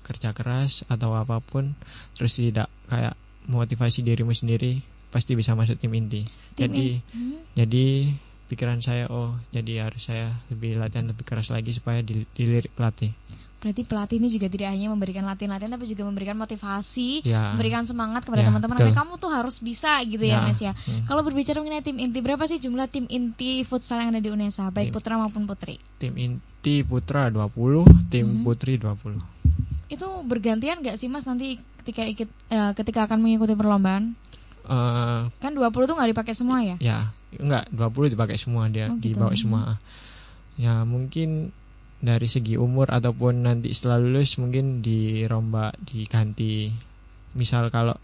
kerja 0.07 0.31
keras 0.31 0.87
atau 0.87 1.19
apa 1.19 1.43
pun 1.43 1.75
terus 2.15 2.39
tidak 2.39 2.71
kayak 2.87 3.19
motivasi 3.51 4.07
dirimu 4.07 4.31
sendiri 4.31 4.79
pasti 5.11 5.35
bisa 5.35 5.59
masuk 5.59 5.79
tim 5.83 5.91
inti. 5.95 6.27
Tim 6.55 6.71
jadi 6.71 6.87
in 6.87 7.03
hmm? 7.03 7.39
jadi 7.59 7.87
pikiran 8.47 8.79
saya 8.79 9.11
oh 9.11 9.35
jadi 9.51 9.91
harus 9.91 10.07
saya 10.07 10.31
lebih 10.51 10.79
latihan 10.79 11.11
lebih 11.11 11.27
keras 11.27 11.51
lagi 11.51 11.75
supaya 11.75 12.03
dilirik 12.07 12.71
pelatih. 12.75 13.11
Berarti 13.57 13.83
pelatih 13.83 14.17
ini 14.21 14.29
juga 14.29 14.47
tidak 14.53 14.69
hanya 14.69 14.93
memberikan 14.93 15.25
latihan-latihan 15.25 15.75
tapi 15.75 15.89
juga 15.89 16.05
memberikan 16.07 16.37
motivasi, 16.39 17.25
ya. 17.25 17.57
memberikan 17.57 17.89
semangat 17.89 18.23
kepada 18.29 18.45
ya, 18.45 18.53
teman-teman. 18.53 18.79
Ya, 18.79 18.93
kamu 18.95 19.17
tuh 19.17 19.33
harus 19.33 19.59
bisa 19.65 19.97
gitu 20.05 20.23
ya, 20.23 20.39
ya 20.39 20.47
Mas 20.47 20.61
ya. 20.61 20.73
Hmm. 20.77 21.09
Kalau 21.09 21.25
berbicara 21.25 21.59
mengenai 21.65 21.83
tim 21.83 21.97
inti, 21.97 22.21
berapa 22.21 22.45
sih 22.47 22.61
jumlah 22.61 22.87
tim 22.93 23.09
inti 23.09 23.65
futsal 23.65 24.05
yang 24.05 24.15
ada 24.15 24.23
di 24.23 24.31
UNESA, 24.31 24.71
baik 24.71 24.93
tim, 24.93 24.95
putra 24.95 25.17
maupun 25.17 25.49
putri? 25.49 25.81
Tim 25.99 26.15
inti 26.15 26.85
putra 26.85 27.33
20, 27.33 28.13
tim 28.13 28.27
hmm. 28.29 28.45
putri 28.45 28.77
20. 28.77 29.25
Itu 29.89 30.07
bergantian 30.29 30.85
gak 30.85 31.01
sih 31.01 31.09
Mas 31.11 31.25
nanti 31.25 31.59
ketika 31.83 32.03
ikut 32.07 32.31
uh, 32.53 32.71
ketika 32.77 33.11
akan 33.11 33.19
mengikuti 33.25 33.57
perlombaan? 33.57 34.15
Uh, 34.67 35.31
kan 35.39 35.55
20 35.55 35.71
tuh 35.71 35.95
nggak 35.95 36.11
dipakai 36.13 36.35
semua 36.35 36.59
ya? 36.63 36.77
Ya, 36.83 37.15
enggak 37.41 37.69
20 37.73 38.13
dipakai 38.13 38.37
semua 38.37 38.69
dia 38.69 38.89
oh, 38.91 38.99
gitu. 38.99 39.15
dibawa 39.17 39.33
semua. 39.37 39.63
Ya 40.57 40.83
mungkin 40.89 41.53
dari 42.01 42.29
segi 42.29 42.61
umur 42.61 42.93
ataupun 42.93 43.45
nanti 43.49 43.73
setelah 43.73 44.01
lulus 44.01 44.37
mungkin 44.41 44.85
dirombak 44.85 45.77
diganti. 45.85 46.73
Misal 47.37 47.69
kalau 47.69 47.97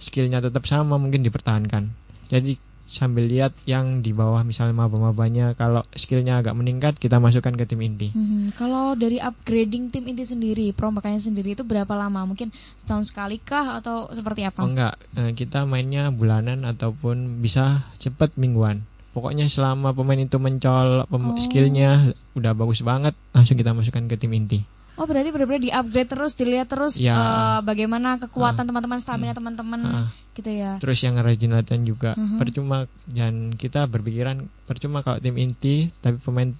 skillnya 0.00 0.44
tetap 0.44 0.68
sama 0.68 1.00
mungkin 1.00 1.24
dipertahankan. 1.24 1.92
Jadi 2.28 2.56
sambil 2.84 3.24
lihat 3.24 3.56
yang 3.64 4.04
di 4.04 4.12
bawah 4.12 4.44
misalnya 4.44 4.76
maba-mabanya 4.76 5.56
kalau 5.56 5.82
skillnya 5.96 6.44
agak 6.44 6.52
meningkat 6.52 7.00
kita 7.00 7.16
masukkan 7.16 7.56
ke 7.56 7.64
tim 7.64 7.80
inti. 7.80 8.12
Hmm, 8.12 8.52
kalau 8.54 8.92
dari 8.92 9.16
upgrading 9.18 9.88
tim 9.88 10.04
inti 10.04 10.28
sendiri, 10.28 10.70
perombakannya 10.76 11.20
sendiri 11.20 11.56
itu 11.56 11.64
berapa 11.64 11.90
lama? 11.96 12.28
Mungkin 12.28 12.52
setahun 12.84 13.08
sekali 13.08 13.40
kah 13.40 13.80
atau 13.80 14.12
seperti 14.12 14.44
apa? 14.44 14.60
Oh 14.60 14.68
enggak, 14.68 14.94
eh, 15.16 15.32
kita 15.32 15.64
mainnya 15.64 16.12
bulanan 16.12 16.68
ataupun 16.68 17.40
bisa 17.40 17.88
cepat 17.96 18.36
mingguan. 18.36 18.84
Pokoknya 19.16 19.46
selama 19.46 19.94
pemain 19.94 20.18
itu 20.18 20.36
mencolok 20.42 21.06
oh. 21.08 21.38
skillnya 21.38 22.12
udah 22.34 22.52
bagus 22.52 22.82
banget, 22.82 23.14
langsung 23.30 23.56
kita 23.56 23.70
masukkan 23.70 24.04
ke 24.10 24.18
tim 24.20 24.34
inti. 24.34 24.66
Oh 24.94 25.10
berarti 25.10 25.34
benar-benar 25.34 25.62
di 25.62 25.74
upgrade 25.74 26.06
terus, 26.06 26.38
dilihat 26.38 26.70
terus 26.70 26.94
ya. 27.02 27.18
uh, 27.18 27.58
bagaimana 27.66 28.22
kekuatan 28.22 28.62
ah. 28.62 28.68
teman-teman, 28.70 28.98
uh, 28.98 29.02
stamina 29.02 29.32
hmm. 29.34 29.40
teman-teman, 29.42 29.80
uh, 29.82 30.08
gitu 30.38 30.50
ya. 30.54 30.78
Terus 30.78 31.02
yang 31.02 31.18
rajin 31.18 31.50
latihan 31.50 31.82
juga, 31.82 32.10
uh 32.14 32.22
-huh. 32.22 32.38
percuma 32.38 32.86
dan 33.10 33.58
kita 33.58 33.90
berpikiran 33.90 34.46
percuma 34.70 35.02
kalau 35.02 35.18
tim 35.18 35.34
inti, 35.34 35.90
tapi 35.98 36.22
pemain 36.22 36.54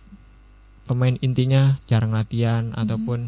pemain 0.85 1.15
intinya 1.23 1.79
jarang 1.87 2.11
latihan 2.11 2.75
uh 2.75 2.83
-huh. 2.83 2.83
ataupun 2.83 3.21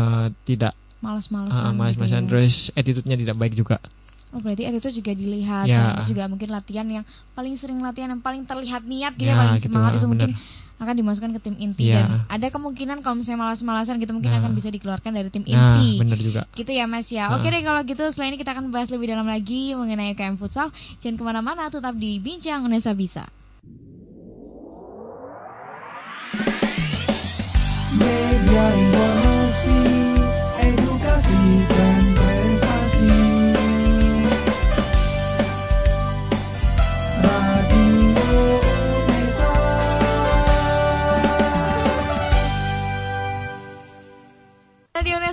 uh, 0.00 0.32
tidak 0.48 0.72
malas-malasan, 1.04 1.60
uh, 1.60 1.76
malas-malasan, 1.76 2.24
gitu 2.24 2.24
ya. 2.24 2.30
terus 2.32 2.54
attitude-nya 2.72 3.16
tidak 3.20 3.36
baik 3.36 3.52
juga. 3.52 3.84
Oh 4.32 4.40
berarti 4.40 4.64
attitude 4.64 4.96
juga 5.04 5.12
dilihat, 5.12 5.68
ya. 5.68 6.00
juga 6.08 6.24
mungkin 6.24 6.48
latihan 6.48 6.88
yang 6.88 7.04
paling 7.36 7.52
sering 7.60 7.84
latihan 7.84 8.16
yang 8.16 8.24
paling 8.24 8.48
terlihat 8.48 8.80
niat 8.88 9.12
gitu 9.20 9.28
ya, 9.28 9.36
ya 9.36 9.40
paling 9.44 9.56
gitu, 9.60 9.66
semangat 9.68 9.92
itu 9.92 10.08
bener. 10.08 10.10
mungkin 10.10 10.30
akan 10.82 10.94
dimasukkan 10.98 11.30
ke 11.38 11.40
tim 11.46 11.56
inti 11.62 11.94
yeah. 11.94 12.26
dan 12.26 12.26
ada 12.26 12.46
kemungkinan 12.50 13.06
kalau 13.06 13.14
misalnya 13.14 13.46
malas-malasan 13.46 14.02
gitu 14.02 14.12
mungkin 14.18 14.34
nah. 14.34 14.42
akan 14.42 14.52
bisa 14.58 14.68
dikeluarkan 14.74 15.14
dari 15.14 15.30
tim 15.30 15.46
nah, 15.46 15.78
inti. 15.78 16.02
benar 16.02 16.18
juga. 16.18 16.42
Gitu 16.58 16.72
ya 16.74 16.90
Mas 16.90 17.08
ya. 17.08 17.30
Nah. 17.30 17.38
Oke 17.38 17.48
deh 17.54 17.62
kalau 17.62 17.80
gitu 17.86 18.02
setelah 18.10 18.28
ini 18.34 18.38
kita 18.40 18.50
akan 18.56 18.74
bahas 18.74 18.90
lebih 18.90 19.14
dalam 19.14 19.26
lagi 19.28 19.78
mengenai 19.78 20.18
UKM 20.18 20.36
futsal. 20.40 20.74
Jangan 20.98 21.16
ke 21.20 21.22
mana-mana, 21.22 21.70
tetap 21.70 21.94
di 21.94 22.18
Bincang 22.18 22.66
Unesa 22.66 22.92
Bisa. 22.98 23.30
Media 27.92 28.91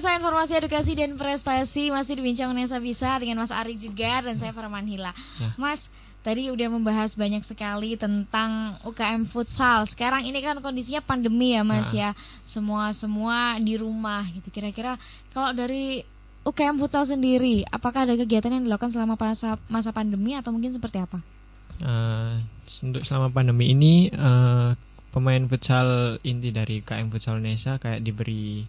Nesa 0.09 0.25
Informasi 0.25 0.57
Edukasi 0.57 0.97
dan 0.97 1.21
Prestasi 1.21 1.93
masih 1.93 2.17
dibincang 2.17 2.49
Nesa 2.57 2.81
Bisa 2.81 3.21
dengan 3.21 3.45
Mas 3.45 3.53
Ari 3.53 3.77
juga 3.77 4.25
dan 4.25 4.41
saya 4.41 4.57
Farman 4.57 4.89
Hila. 4.89 5.13
Ya. 5.37 5.53
Mas, 5.53 5.85
tadi 6.25 6.49
udah 6.49 6.65
membahas 6.65 7.13
banyak 7.13 7.45
sekali 7.45 7.93
tentang 7.93 8.81
UKM 8.89 9.29
futsal. 9.29 9.85
Sekarang 9.85 10.25
ini 10.25 10.41
kan 10.41 10.57
kondisinya 10.65 11.05
pandemi 11.05 11.53
ya, 11.53 11.61
Mas 11.61 11.93
ya. 11.93 12.17
ya. 12.17 12.19
Semua 12.41 12.89
semua 12.97 13.61
di 13.61 13.77
rumah 13.77 14.25
gitu. 14.33 14.49
Kira-kira 14.49 14.97
kalau 15.29 15.53
dari 15.53 16.01
UKM 16.41 16.81
futsal 16.81 17.05
sendiri, 17.05 17.69
apakah 17.69 18.09
ada 18.09 18.17
kegiatan 18.17 18.49
yang 18.49 18.65
dilakukan 18.65 18.89
selama 18.89 19.13
masa 19.13 19.61
masa 19.69 19.93
pandemi 19.93 20.33
atau 20.33 20.49
mungkin 20.49 20.73
seperti 20.73 21.05
apa? 21.05 21.21
Uh, 21.85 22.41
untuk 22.81 23.05
selama 23.05 23.29
pandemi 23.29 23.77
ini 23.77 24.09
uh, 24.09 24.73
pemain 25.13 25.45
futsal 25.45 26.17
inti 26.25 26.49
dari 26.49 26.81
UKM 26.81 27.13
Futsal 27.13 27.37
Indonesia 27.37 27.77
kayak 27.77 28.01
diberi 28.01 28.65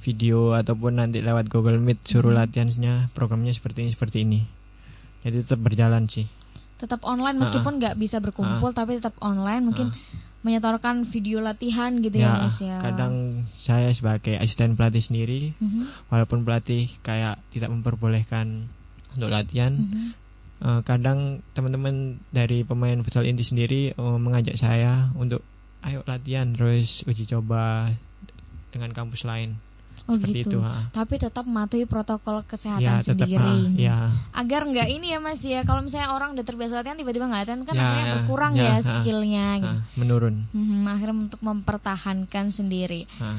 video 0.00 0.54
ataupun 0.54 1.02
nanti 1.02 1.20
lewat 1.20 1.50
Google 1.50 1.80
Meet 1.80 2.04
suruh 2.06 2.32
hmm. 2.34 2.40
latihannya 2.40 2.94
programnya 3.16 3.52
seperti 3.52 3.86
ini 3.86 3.90
seperti 3.92 4.18
ini. 4.22 4.40
Jadi 5.26 5.42
tetap 5.42 5.60
berjalan 5.60 6.06
sih. 6.06 6.30
Tetap 6.76 7.02
online 7.08 7.40
meskipun 7.40 7.80
nggak 7.80 7.96
bisa 7.96 8.20
berkumpul 8.20 8.70
uh, 8.70 8.76
tapi 8.76 9.00
tetap 9.00 9.16
online. 9.18 9.64
Mungkin 9.64 9.90
uh, 9.90 9.96
menyetorkan 10.46 11.02
video 11.02 11.42
latihan 11.42 11.98
gitu 11.98 12.22
ya, 12.22 12.38
ya 12.38 12.42
mas 12.46 12.58
ya. 12.62 12.78
kadang 12.78 13.42
saya 13.58 13.90
sebagai 13.90 14.38
asisten 14.38 14.78
pelatih 14.78 15.02
sendiri 15.02 15.58
uh 15.58 15.66
-huh. 15.66 15.86
walaupun 16.06 16.46
pelatih 16.46 16.86
kayak 17.02 17.42
tidak 17.50 17.74
memperbolehkan 17.74 18.70
untuk 19.18 19.26
latihan 19.26 19.74
uh 19.74 19.82
-huh. 19.82 20.08
uh, 20.62 20.80
kadang 20.86 21.42
teman-teman 21.58 22.22
dari 22.30 22.62
pemain 22.62 23.02
futsal 23.02 23.26
inti 23.26 23.42
sendiri 23.42 23.98
uh, 23.98 24.22
mengajak 24.22 24.54
saya 24.54 25.10
untuk 25.18 25.42
ayo 25.82 26.06
latihan 26.06 26.54
terus 26.54 27.02
uji 27.10 27.26
coba 27.26 27.90
dengan 28.70 28.94
kampus 28.94 29.26
lain 29.26 29.58
Oh 30.06 30.14
Seperti 30.14 30.46
gitu. 30.46 30.62
Itu, 30.62 30.94
Tapi 30.94 31.14
tetap 31.18 31.44
mematuhi 31.50 31.82
protokol 31.82 32.46
kesehatan 32.46 33.02
ya, 33.02 33.02
sendiri. 33.02 33.34
Tetap, 33.34 33.74
ya. 33.74 34.14
Agar 34.30 34.62
nggak 34.70 34.88
ini 34.94 35.10
ya 35.10 35.18
Mas 35.18 35.42
ya. 35.42 35.66
Kalau 35.66 35.82
misalnya 35.82 36.14
orang 36.14 36.38
udah 36.38 36.46
terbiasa 36.46 36.78
latihan 36.78 36.94
tiba-tiba 36.94 37.26
nggak 37.26 37.42
latihan 37.42 37.60
kan 37.66 37.74
ya, 37.74 37.82
akhirnya 37.82 38.06
berkurang 38.22 38.52
ya, 38.54 38.62
ya 38.62 38.74
skillnya. 38.86 39.46
Gitu. 39.58 39.78
Menurun. 39.98 40.34
Hmm, 40.54 40.86
akhirnya 40.86 41.16
untuk 41.26 41.42
mempertahankan 41.42 42.54
sendiri. 42.54 43.10
Ha. 43.18 43.30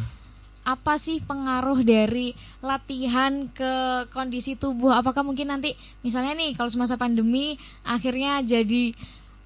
Apa 0.68 1.00
sih 1.00 1.24
pengaruh 1.24 1.80
dari 1.88 2.36
latihan 2.60 3.48
ke 3.48 4.04
kondisi 4.12 4.60
tubuh? 4.60 4.92
Apakah 4.92 5.24
mungkin 5.24 5.48
nanti 5.48 5.72
misalnya 6.04 6.36
nih 6.36 6.60
kalau 6.60 6.68
semasa 6.68 7.00
pandemi 7.00 7.56
akhirnya 7.88 8.44
jadi 8.44 8.92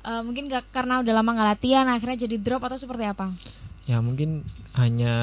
uh, 0.10 0.26
mungkin 0.26 0.50
gak, 0.50 0.74
karena 0.74 1.06
udah 1.06 1.14
lama 1.14 1.30
nggak 1.38 1.50
latihan 1.54 1.86
akhirnya 1.86 2.26
jadi 2.26 2.42
drop 2.42 2.66
atau 2.66 2.82
seperti 2.82 3.06
apa? 3.06 3.30
Ya 3.90 3.98
mungkin 4.00 4.46
hanya 4.78 5.16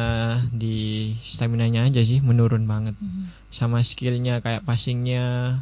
di 0.51 1.14
stamina 1.23 1.71
nya 1.71 1.87
aja 1.87 2.03
sih 2.03 2.18
menurun 2.18 2.66
banget. 2.66 2.99
Mm-hmm. 2.99 3.25
sama 3.49 3.81
skillnya 3.81 4.44
kayak 4.44 4.68
passingnya 4.68 5.57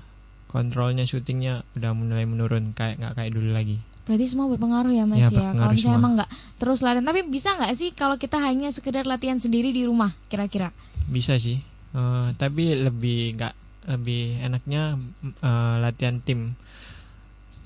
kontrolnya 0.50 1.06
syutingnya 1.06 1.62
udah 1.78 1.94
mulai 1.94 2.26
menurun 2.26 2.74
kayak 2.74 2.98
nggak 2.98 3.14
kayak 3.14 3.30
dulu 3.36 3.50
lagi. 3.54 3.78
Berarti 4.06 4.26
semua 4.30 4.46
berpengaruh 4.50 4.94
ya 4.94 5.04
mas 5.04 5.18
ya, 5.18 5.30
ya? 5.30 5.50
kalau 5.54 5.74
misalnya 5.74 5.98
emang 5.98 6.14
nggak 6.18 6.30
terus 6.62 6.78
latihan 6.80 7.06
tapi 7.06 7.20
bisa 7.26 7.58
nggak 7.58 7.72
sih 7.74 7.90
kalau 7.92 8.16
kita 8.16 8.38
hanya 8.38 8.70
sekedar 8.70 9.02
latihan 9.02 9.38
sendiri 9.42 9.74
di 9.74 9.82
rumah 9.86 10.14
kira-kira? 10.30 10.70
Bisa 11.10 11.38
sih. 11.42 11.58
Uh, 11.90 12.34
tapi 12.38 12.74
lebih 12.74 13.34
nggak 13.38 13.54
lebih 13.86 14.42
enaknya 14.42 14.98
uh, 15.42 15.76
latihan 15.78 16.18
tim 16.22 16.58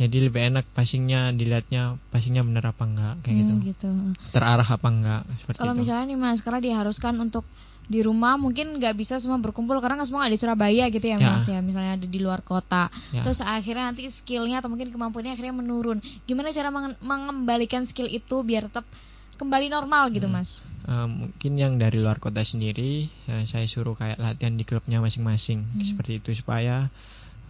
jadi 0.01 0.33
lebih 0.33 0.41
enak 0.49 0.65
passingnya 0.73 1.29
dilihatnya 1.37 2.01
passingnya 2.09 2.41
bener 2.41 2.65
apa 2.65 2.85
enggak 2.89 3.15
kayak 3.21 3.37
hmm, 3.37 3.45
gitu. 3.45 3.55
gitu. 3.69 3.89
Terarah 4.33 4.65
apa 4.65 4.89
enggak 4.89 5.23
seperti 5.45 5.61
kalau 5.61 5.77
misalnya 5.77 6.09
nih 6.09 6.17
mas 6.17 6.41
karena 6.41 6.65
diharuskan 6.65 7.21
untuk 7.21 7.45
di 7.91 8.01
rumah 8.07 8.39
mungkin 8.39 8.79
nggak 8.79 8.95
bisa 8.97 9.19
semua 9.19 9.43
berkumpul 9.43 9.77
karena 9.83 9.99
nggak 9.99 10.09
semua 10.09 10.25
ada 10.25 10.33
di 10.33 10.39
Surabaya 10.39 10.87
gitu 10.95 11.05
ya, 11.05 11.19
ya. 11.19 11.37
Mas 11.37 11.45
ya. 11.51 11.59
Misalnya 11.59 11.99
ada 12.01 12.07
di 12.07 12.19
luar 12.23 12.41
kota. 12.41 12.87
Ya. 13.11 13.27
terus 13.27 13.43
akhirnya 13.43 13.93
nanti 13.93 14.07
skillnya 14.09 14.63
atau 14.63 14.71
mungkin 14.71 14.95
kemampuannya 14.95 15.35
akhirnya 15.35 15.53
menurun. 15.59 15.99
Gimana 16.25 16.55
cara 16.55 16.71
mengembalikan 17.03 17.85
skill 17.85 18.07
itu 18.07 18.47
biar 18.47 18.71
tetap 18.71 18.87
kembali 19.37 19.69
normal 19.69 20.15
gitu 20.15 20.31
hmm. 20.31 20.37
mas? 20.39 20.63
Uh, 20.87 21.11
mungkin 21.11 21.59
yang 21.59 21.77
dari 21.77 21.99
luar 21.99 22.23
kota 22.23 22.41
sendiri 22.47 23.11
ya, 23.29 23.43
saya 23.45 23.67
suruh 23.69 23.99
kayak 23.99 24.23
latihan 24.23 24.55
di 24.55 24.65
klubnya 24.65 25.03
masing-masing. 25.03 25.67
Hmm. 25.67 25.83
seperti 25.85 26.23
itu 26.23 26.31
supaya 26.39 26.89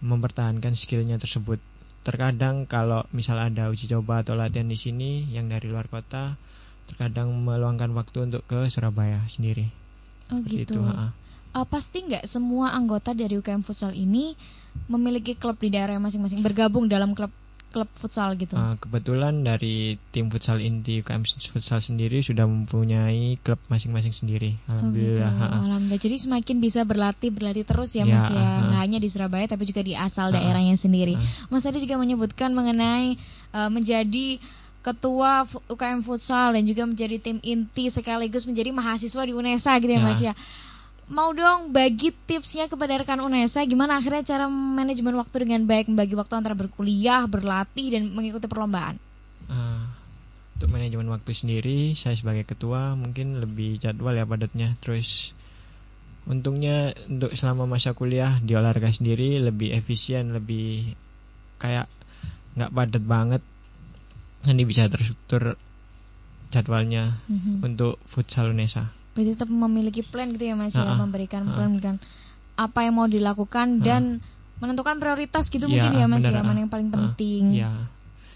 mempertahankan 0.01 0.73
skillnya 0.73 1.21
tersebut 1.21 1.61
terkadang 2.01 2.65
kalau 2.65 3.05
misal 3.13 3.37
ada 3.37 3.69
uji 3.69 3.85
coba 3.89 4.25
atau 4.25 4.33
latihan 4.33 4.65
di 4.65 4.77
sini 4.77 5.29
yang 5.29 5.49
dari 5.49 5.69
luar 5.69 5.85
kota 5.85 6.37
terkadang 6.89 7.31
meluangkan 7.31 7.93
waktu 7.93 8.27
untuk 8.27 8.43
ke 8.49 8.67
Surabaya 8.73 9.21
sendiri. 9.29 9.69
Oh 10.33 10.41
Seperti 10.41 10.65
gitu. 10.65 10.81
Itu, 10.81 10.87
uh, 10.87 11.67
pasti 11.67 12.03
nggak 12.07 12.25
semua 12.25 12.73
anggota 12.73 13.13
dari 13.13 13.37
UKM 13.37 13.63
Futsal 13.63 13.93
ini 13.95 14.33
memiliki 14.87 15.35
klub 15.35 15.59
di 15.59 15.71
daerah 15.71 15.99
masing-masing 15.99 16.39
bergabung 16.39 16.87
dalam 16.87 17.11
klub 17.11 17.31
klub 17.71 17.87
futsal 17.95 18.35
gitu? 18.35 18.53
Uh, 18.53 18.75
kebetulan 18.77 19.47
dari 19.47 19.95
tim 20.11 20.27
futsal 20.27 20.59
inti 20.59 20.99
UKM 20.99 21.23
futsal 21.25 21.79
sendiri 21.79 22.19
sudah 22.19 22.43
mempunyai 22.43 23.39
klub 23.41 23.57
masing-masing 23.71 24.11
sendiri. 24.11 24.59
Alhamdulillah. 24.67 25.31
Oh 25.31 25.39
gitu. 25.39 25.55
Alhamdulillah. 25.65 26.01
Jadi 26.03 26.15
semakin 26.27 26.55
bisa 26.59 26.83
berlatih 26.83 27.31
berlatih 27.31 27.63
terus 27.63 27.95
ya, 27.95 28.03
ya 28.03 28.11
Mas 28.11 28.27
ya. 28.27 28.37
Uh, 28.37 28.59
Nggak 28.67 28.81
hanya 28.83 28.99
di 28.99 29.09
Surabaya 29.09 29.45
tapi 29.47 29.63
juga 29.63 29.81
di 29.81 29.95
asal 29.95 30.29
uh, 30.29 30.33
daerahnya 30.35 30.75
sendiri. 30.75 31.15
Uh, 31.15 31.47
Mas 31.47 31.63
tadi 31.63 31.79
juga 31.79 31.95
menyebutkan 31.95 32.51
mengenai 32.51 33.15
uh, 33.55 33.71
menjadi 33.71 34.37
ketua 34.81 35.45
UKM 35.69 36.01
futsal 36.03 36.57
dan 36.57 36.65
juga 36.65 36.83
menjadi 36.89 37.21
tim 37.21 37.37
inti 37.39 37.87
sekaligus 37.87 38.49
menjadi 38.49 38.73
mahasiswa 38.73 39.23
di 39.23 39.33
UNESA 39.33 39.77
gitu 39.79 39.93
ya, 39.93 40.01
ya. 40.01 40.05
Mas 40.05 40.19
ya 40.19 40.33
mau 41.11 41.35
dong 41.35 41.75
bagi 41.75 42.15
tipsnya 42.15 42.71
kepada 42.71 42.95
rekan 42.95 43.19
UNESA 43.19 43.67
gimana 43.67 43.99
akhirnya 43.99 44.23
cara 44.23 44.47
manajemen 44.47 45.19
waktu 45.19 45.43
dengan 45.43 45.67
baik 45.67 45.91
membagi 45.91 46.15
waktu 46.15 46.33
antara 46.39 46.55
berkuliah, 46.55 47.27
berlatih 47.27 47.91
dan 47.91 48.15
mengikuti 48.15 48.47
perlombaan. 48.47 48.95
Uh, 49.51 49.91
untuk 50.55 50.71
manajemen 50.71 51.11
waktu 51.11 51.35
sendiri, 51.35 51.99
saya 51.99 52.15
sebagai 52.15 52.47
ketua 52.47 52.95
mungkin 52.95 53.43
lebih 53.43 53.83
jadwal 53.83 54.15
ya 54.15 54.23
padatnya. 54.23 54.79
Terus 54.79 55.35
untungnya 56.23 56.95
untuk 57.11 57.35
selama 57.35 57.67
masa 57.67 57.91
kuliah 57.91 58.39
di 58.39 58.55
olahraga 58.55 58.95
sendiri 58.95 59.43
lebih 59.43 59.75
efisien, 59.75 60.31
lebih 60.31 60.95
kayak 61.59 61.91
nggak 62.55 62.71
padat 62.71 63.03
banget. 63.03 63.43
Nanti 64.47 64.63
bisa 64.63 64.87
terstruktur 64.87 65.59
jadwalnya 66.55 67.19
mm 67.27 67.37
-hmm. 67.37 67.55
untuk 67.67 67.99
futsal 68.07 68.55
UNESA 68.55 69.00
berarti 69.11 69.35
tetap 69.35 69.49
memiliki 69.51 70.01
plan 70.01 70.31
gitu 70.31 70.51
ya 70.51 70.55
mas 70.55 70.75
uh 70.75 70.81
-uh. 70.81 70.87
ya 70.87 70.99
memberikan 70.99 71.43
plan 71.51 71.71
uh 71.73 71.79
-uh. 71.79 71.97
apa 72.55 72.79
yang 72.83 72.95
mau 72.95 73.07
dilakukan 73.07 73.67
uh 73.67 73.77
-uh. 73.79 73.85
dan 73.85 74.03
menentukan 74.61 75.01
prioritas 75.01 75.49
gitu 75.49 75.65
ya, 75.65 75.89
mungkin 75.89 75.91
ya 75.97 76.05
Mas 76.05 76.21
bener, 76.21 76.37
ya, 76.37 76.41
mana 76.45 76.59
yang 76.61 76.71
paling 76.71 76.89
ah, 76.93 76.95
penting. 76.95 77.43
Uh, 77.57 77.61
ya. 77.65 77.71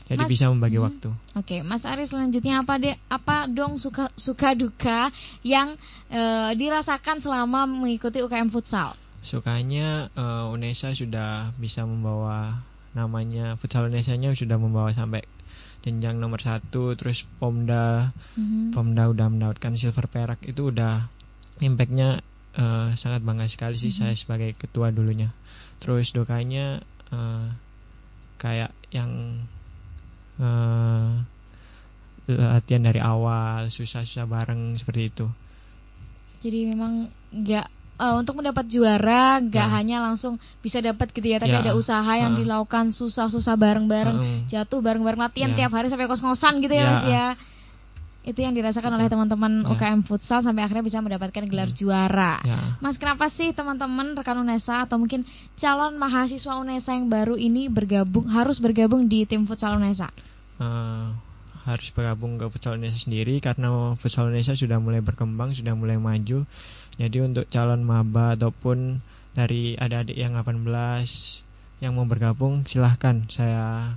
Jadi 0.06 0.22
mas, 0.22 0.30
bisa 0.30 0.46
membagi 0.54 0.78
hmm, 0.78 0.86
waktu. 0.86 1.10
Oke, 1.10 1.34
okay. 1.34 1.60
Mas 1.66 1.86
Aris 1.86 2.14
selanjutnya 2.14 2.62
apa 2.62 2.78
deh 2.78 2.94
apa 3.10 3.50
dong 3.50 3.82
suka 3.82 4.14
suka 4.14 4.54
duka 4.54 5.10
yang 5.42 5.74
uh, 6.14 6.54
dirasakan 6.54 7.22
selama 7.26 7.66
mengikuti 7.66 8.22
UKM 8.22 8.54
futsal? 8.54 8.94
Sukanya 9.26 10.14
uh, 10.14 10.54
UNESA 10.54 10.94
sudah 10.94 11.50
bisa 11.58 11.90
membawa 11.90 12.62
namanya 12.94 13.58
futsal 13.58 13.90
Indonesia-nya 13.90 14.38
sudah 14.38 14.62
membawa 14.62 14.94
sampai 14.94 15.26
jenjang 15.86 16.18
nomor 16.18 16.42
satu 16.42 16.98
terus 16.98 17.30
Pomda 17.38 18.10
mm-hmm. 18.34 18.74
Pomda 18.74 19.06
udah 19.06 19.30
mendapatkan 19.30 19.78
silver 19.78 20.10
perak 20.10 20.42
itu 20.44 20.74
udah 20.74 21.06
impactnya 21.62 22.26
uh, 22.58 22.98
sangat 22.98 23.22
bangga 23.22 23.46
sekali 23.46 23.78
sih 23.78 23.94
mm-hmm. 23.94 24.10
saya 24.10 24.14
sebagai 24.18 24.58
ketua 24.58 24.90
dulunya 24.90 25.30
terus 25.78 26.10
dukanya 26.12 26.82
uh, 27.14 27.54
kayak 28.42 28.74
yang 28.90 29.46
uh, 30.42 31.22
latihan 32.26 32.90
dari 32.90 32.98
awal 32.98 33.70
susah-susah 33.70 34.26
bareng 34.26 34.82
seperti 34.82 35.14
itu 35.14 35.30
jadi 36.42 36.74
memang 36.74 37.14
nggak 37.30 37.70
uh, 38.00 38.16
untuk 38.20 38.40
mendapat 38.40 38.66
juara 38.68 39.40
gak 39.40 39.68
ya. 39.68 39.72
hanya 39.72 39.98
langsung 40.04 40.40
bisa 40.60 40.84
dapat 40.84 41.12
gitu 41.12 41.28
ya, 41.32 41.38
tapi 41.40 41.56
ya. 41.56 41.64
ada 41.64 41.72
usaha 41.76 42.12
yang 42.16 42.36
uh. 42.36 42.40
dilakukan 42.40 42.92
susah-susah 42.92 43.56
bareng-bareng, 43.56 44.18
uh. 44.20 44.40
jatuh 44.52 44.80
bareng-bareng 44.84 45.22
latihan 45.22 45.52
ya. 45.56 45.66
tiap 45.66 45.72
hari 45.76 45.88
sampai 45.88 46.08
kos-kosan 46.10 46.60
gitu 46.64 46.76
ya, 46.76 46.84
ya 46.84 46.90
Mas 46.92 47.04
ya. 47.08 47.28
Itu 48.26 48.42
yang 48.42 48.58
dirasakan 48.58 48.98
oleh 48.98 49.06
teman-teman 49.06 49.62
ya. 49.62 49.70
UKM 49.78 50.02
futsal 50.02 50.42
sampai 50.42 50.66
akhirnya 50.66 50.82
bisa 50.82 50.98
mendapatkan 50.98 51.46
gelar 51.46 51.70
hmm. 51.70 51.78
juara. 51.78 52.42
Ya. 52.42 52.82
Mas, 52.82 52.98
kenapa 52.98 53.30
sih 53.30 53.54
teman-teman 53.54 54.18
rekan 54.18 54.42
UNESA 54.42 54.90
atau 54.90 54.98
mungkin 54.98 55.30
calon 55.62 56.02
mahasiswa 56.02 56.58
UNESA 56.58 56.98
yang 56.98 57.08
baru 57.14 57.38
ini 57.38 57.70
bergabung 57.70 58.26
harus 58.26 58.58
bergabung 58.58 59.06
di 59.06 59.30
tim 59.30 59.46
futsal 59.46 59.78
UNESA? 59.78 60.10
Uh, 60.58 61.14
harus 61.70 61.90
bergabung 61.94 62.38
ke 62.38 62.46
futsal 62.50 62.78
Indonesia 62.78 63.02
sendiri 63.02 63.42
karena 63.42 63.94
futsal 63.98 64.30
Indonesia 64.30 64.54
sudah 64.54 64.78
mulai 64.78 65.06
berkembang, 65.06 65.54
sudah 65.54 65.78
mulai 65.78 66.02
maju. 66.02 66.50
Jadi 66.96 67.18
untuk 67.20 67.46
calon 67.52 67.84
maba 67.84 68.40
ataupun 68.40 69.04
dari 69.36 69.76
adik-adik 69.76 70.16
yang 70.16 70.40
18 70.40 70.64
yang 71.84 71.92
mau 71.92 72.08
bergabung 72.08 72.64
silahkan 72.64 73.28
saya 73.28 73.96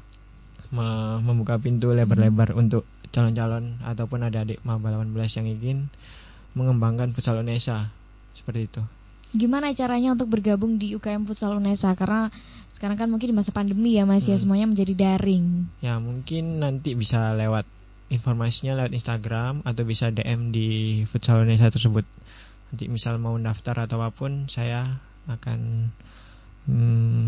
membuka 1.22 1.56
pintu 1.56 1.94
lebar-lebar 1.94 2.52
hmm. 2.52 2.61
untuk 2.61 2.84
calon-calon 3.14 3.80
ataupun 3.87 4.26
adik-adik 4.26 4.61
maba 4.66 4.92
18 4.92 5.38
yang 5.40 5.46
ingin 5.48 5.78
mengembangkan 6.52 7.14
futsal 7.14 7.40
Indonesia 7.40 7.88
seperti 8.37 8.68
itu. 8.68 8.82
Gimana 9.28 9.76
caranya 9.76 10.16
untuk 10.16 10.32
bergabung 10.32 10.80
di 10.80 10.96
UKM 10.96 11.28
Futsal 11.28 11.52
Unesa 11.52 11.92
karena 11.92 12.32
sekarang 12.72 12.96
kan 12.96 13.08
mungkin 13.12 13.28
di 13.28 13.37
masa 13.37 13.52
pandemi 13.52 14.00
ya 14.00 14.08
Mas 14.08 14.24
ya, 14.24 14.32
hmm. 14.32 14.32
ya 14.32 14.38
semuanya 14.40 14.66
menjadi 14.72 14.94
daring. 14.96 15.68
Ya 15.84 16.00
mungkin 16.00 16.64
nanti 16.64 16.96
bisa 16.96 17.37
lewat 17.37 17.68
informasinya 18.08 18.80
lewat 18.80 18.96
Instagram 18.96 19.61
atau 19.68 19.82
bisa 19.84 20.08
DM 20.08 20.48
di 20.48 20.68
Futsal 21.04 21.44
Indonesia 21.44 21.68
tersebut. 21.68 22.08
Nanti 22.68 22.85
misal 22.88 23.16
mau 23.16 23.35
daftar 23.40 23.88
atau 23.88 24.00
apa 24.00 24.12
pun 24.12 24.46
saya 24.48 25.00
akan 25.28 25.90
hmm, 26.68 27.24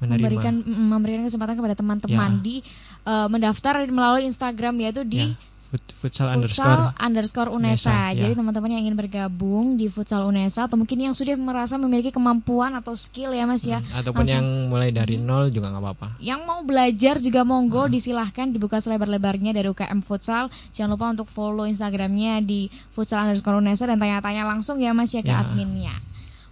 menerima. 0.00 0.20
memberikan 0.20 0.54
memberikan 0.64 1.22
kesempatan 1.28 1.56
kepada 1.56 1.76
teman-teman 1.76 2.40
ya. 2.40 2.44
di 2.44 2.56
uh, 3.04 3.28
mendaftar 3.28 3.84
melalui 3.88 4.28
Instagram 4.28 4.74
yaitu 4.80 5.04
di 5.04 5.32
ya 5.32 5.49
futsal, 5.70 6.26
underscore, 6.26 6.90
underscore 6.98 7.50
UNESA. 7.54 7.86
Unesa, 7.86 8.18
Jadi 8.18 8.32
ya. 8.34 8.38
teman-teman 8.38 8.70
yang 8.74 8.82
ingin 8.82 8.96
bergabung 8.98 9.78
di 9.78 9.86
futsal 9.86 10.26
UNESA 10.26 10.66
atau 10.66 10.74
mungkin 10.74 10.98
yang 10.98 11.14
sudah 11.14 11.38
merasa 11.38 11.78
memiliki 11.78 12.10
kemampuan 12.10 12.74
atau 12.74 12.98
skill 12.98 13.30
ya 13.30 13.46
Mas 13.46 13.62
ya. 13.62 13.78
Hmm, 13.78 14.02
ataupun 14.02 14.26
langsung, 14.26 14.34
yang 14.34 14.46
mulai 14.66 14.90
dari 14.90 15.14
hmm. 15.14 15.24
nol 15.26 15.54
juga 15.54 15.70
nggak 15.70 15.82
apa-apa. 15.86 16.08
Yang 16.18 16.40
mau 16.42 16.60
belajar 16.66 17.14
juga 17.22 17.46
monggo 17.46 17.86
hmm. 17.86 17.92
disilahkan 17.94 18.46
dibuka 18.50 18.82
selebar-lebarnya 18.82 19.54
dari 19.54 19.70
UKM 19.70 20.02
Futsal. 20.02 20.50
Jangan 20.74 20.90
lupa 20.98 21.06
untuk 21.14 21.28
follow 21.30 21.70
Instagramnya 21.70 22.42
di 22.42 22.66
futsal 22.90 23.30
underscore 23.30 23.62
UNESA 23.62 23.86
dan 23.86 24.02
tanya-tanya 24.02 24.42
langsung 24.50 24.82
ya 24.82 24.90
Mas 24.90 25.14
ya 25.14 25.22
ke 25.22 25.30
ya. 25.30 25.46
adminnya. 25.46 25.94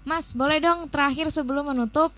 Mas 0.06 0.30
boleh 0.30 0.62
dong 0.62 0.86
terakhir 0.88 1.34
sebelum 1.34 1.74
menutup 1.74 2.14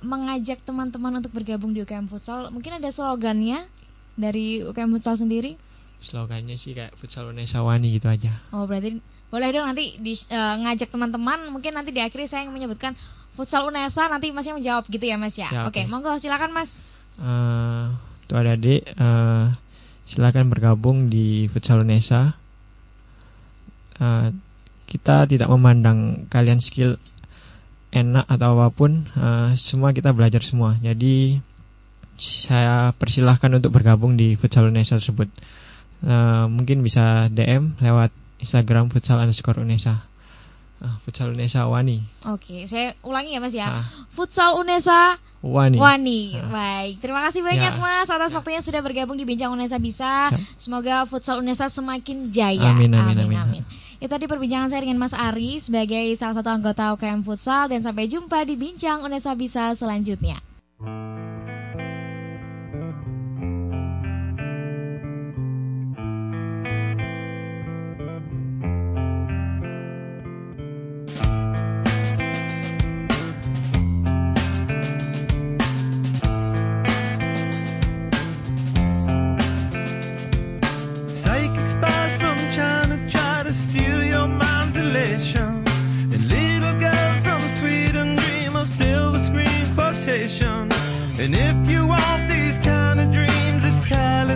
mengajak 0.00 0.64
teman-teman 0.64 1.20
untuk 1.20 1.36
bergabung 1.36 1.76
di 1.76 1.84
UKM 1.84 2.08
Futsal. 2.08 2.48
Mungkin 2.48 2.80
ada 2.80 2.88
slogannya 2.88 3.68
dari 4.16 4.64
UKM 4.64 4.96
Futsal 4.96 5.20
sendiri? 5.20 5.60
Slogannya 6.06 6.54
sih 6.54 6.78
kayak 6.78 6.94
futsal 6.94 7.26
Indonesia 7.26 7.66
Wani 7.66 7.98
gitu 7.98 8.06
aja. 8.06 8.38
Oh 8.54 8.70
berarti 8.70 9.02
boleh 9.26 9.50
dong 9.50 9.66
nanti 9.66 9.98
di, 9.98 10.14
uh, 10.30 10.54
ngajak 10.62 10.94
teman-teman 10.94 11.50
mungkin 11.50 11.74
nanti 11.74 11.90
di 11.90 11.98
akhir 11.98 12.30
saya 12.30 12.46
yang 12.46 12.54
menyebutkan 12.54 12.94
futsal 13.34 13.66
Unesa 13.66 14.06
nanti 14.06 14.30
masnya 14.30 14.54
menjawab 14.54 14.86
gitu 14.86 15.04
ya 15.04 15.18
mas 15.18 15.34
ya. 15.34 15.50
ya 15.50 15.66
Oke, 15.66 15.82
okay. 15.82 15.84
monggo 15.90 16.14
silakan 16.16 16.54
mas. 16.54 16.80
Uh, 17.18 17.92
tuh 18.30 18.38
ada 18.38 18.54
adik 18.54 18.86
uh, 18.96 19.52
silakan 20.06 20.48
bergabung 20.48 21.10
di 21.10 21.50
futsal 21.50 21.82
Unesa. 21.82 22.38
Uh, 23.98 24.30
kita 24.86 25.26
tidak 25.26 25.50
memandang 25.50 26.30
kalian 26.30 26.62
skill 26.62 26.96
enak 27.90 28.24
atau 28.30 28.56
apa 28.56 28.68
pun, 28.70 29.10
uh, 29.18 29.52
semua 29.58 29.90
kita 29.90 30.14
belajar 30.14 30.40
semua. 30.40 30.78
Jadi 30.78 31.42
saya 32.16 32.96
persilahkan 32.96 33.52
untuk 33.60 33.76
bergabung 33.76 34.16
di 34.16 34.38
futsal 34.40 34.72
Unesa 34.72 34.96
tersebut. 34.96 35.28
Eh, 36.04 36.46
mungkin 36.52 36.84
bisa 36.84 37.32
DM 37.32 37.80
lewat 37.80 38.12
Instagram 38.42 38.92
futsal 38.92 39.22
underscore 39.22 39.64
Unesa. 39.64 40.04
Uh, 40.76 40.92
futsal 41.08 41.32
Unesa 41.32 41.64
Wani. 41.72 42.04
Oke, 42.28 42.68
saya 42.68 42.92
ulangi 43.00 43.32
ya 43.32 43.40
Mas 43.40 43.56
ya. 43.56 43.80
Uh. 43.80 43.84
Futsal 44.12 44.60
Unesa 44.60 45.16
Wani. 45.40 45.80
Wani. 45.80 46.36
Uh. 46.36 46.52
Baik, 46.52 47.00
terima 47.00 47.24
kasih 47.24 47.40
banyak 47.40 47.74
ya. 47.74 47.80
Mas 47.80 48.12
atas 48.12 48.36
ya. 48.36 48.36
waktunya 48.36 48.60
sudah 48.60 48.84
bergabung 48.84 49.16
di 49.16 49.24
Bincang 49.24 49.56
Unesa 49.56 49.80
Bisa. 49.80 50.28
Ya. 50.28 50.38
Semoga 50.60 51.08
futsal 51.08 51.40
Unesa 51.40 51.72
semakin 51.72 52.28
jaya. 52.28 52.76
Amin 52.76 52.92
amin 52.92 53.16
amin. 53.24 53.40
amin. 53.40 53.64
amin. 53.64 53.64
Itu 53.96 54.12
tadi 54.12 54.28
perbincangan 54.28 54.68
saya 54.68 54.84
dengan 54.84 55.00
Mas 55.00 55.16
Ari 55.16 55.56
sebagai 55.56 56.12
salah 56.20 56.36
satu 56.36 56.52
anggota 56.52 56.92
UKM 56.92 57.24
Futsal 57.24 57.72
dan 57.72 57.80
sampai 57.80 58.12
jumpa 58.12 58.44
di 58.44 58.60
Bincang 58.60 59.00
Unesa 59.00 59.32
Bisa 59.32 59.72
selanjutnya. 59.72 60.36
And 91.26 91.34
if 91.34 91.68
you 91.68 91.84
want 91.88 92.28
these 92.28 92.56
kind 92.58 93.00
of 93.00 93.12
dreams, 93.12 93.64
it's 93.64 93.84
Californication. 93.84 94.30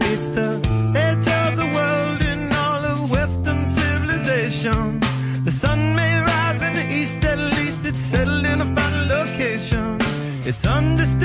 It's 0.00 0.28
the 0.30 0.62
edge 0.96 1.28
of 1.28 1.58
the 1.58 1.66
world 1.66 2.22
in 2.22 2.50
all 2.50 2.82
of 2.86 3.10
Western 3.10 3.68
civilization. 3.68 5.00
The 5.44 5.52
sun 5.52 5.94
may 5.94 6.20
rise 6.20 6.62
in 6.62 6.72
the 6.72 6.90
east, 6.90 7.22
at 7.22 7.38
least 7.38 7.84
it's 7.84 8.00
settled 8.00 8.46
in 8.46 8.62
a 8.62 8.74
final 8.74 9.06
location. 9.08 9.98
It's 10.46 10.64
understood. 10.64 11.23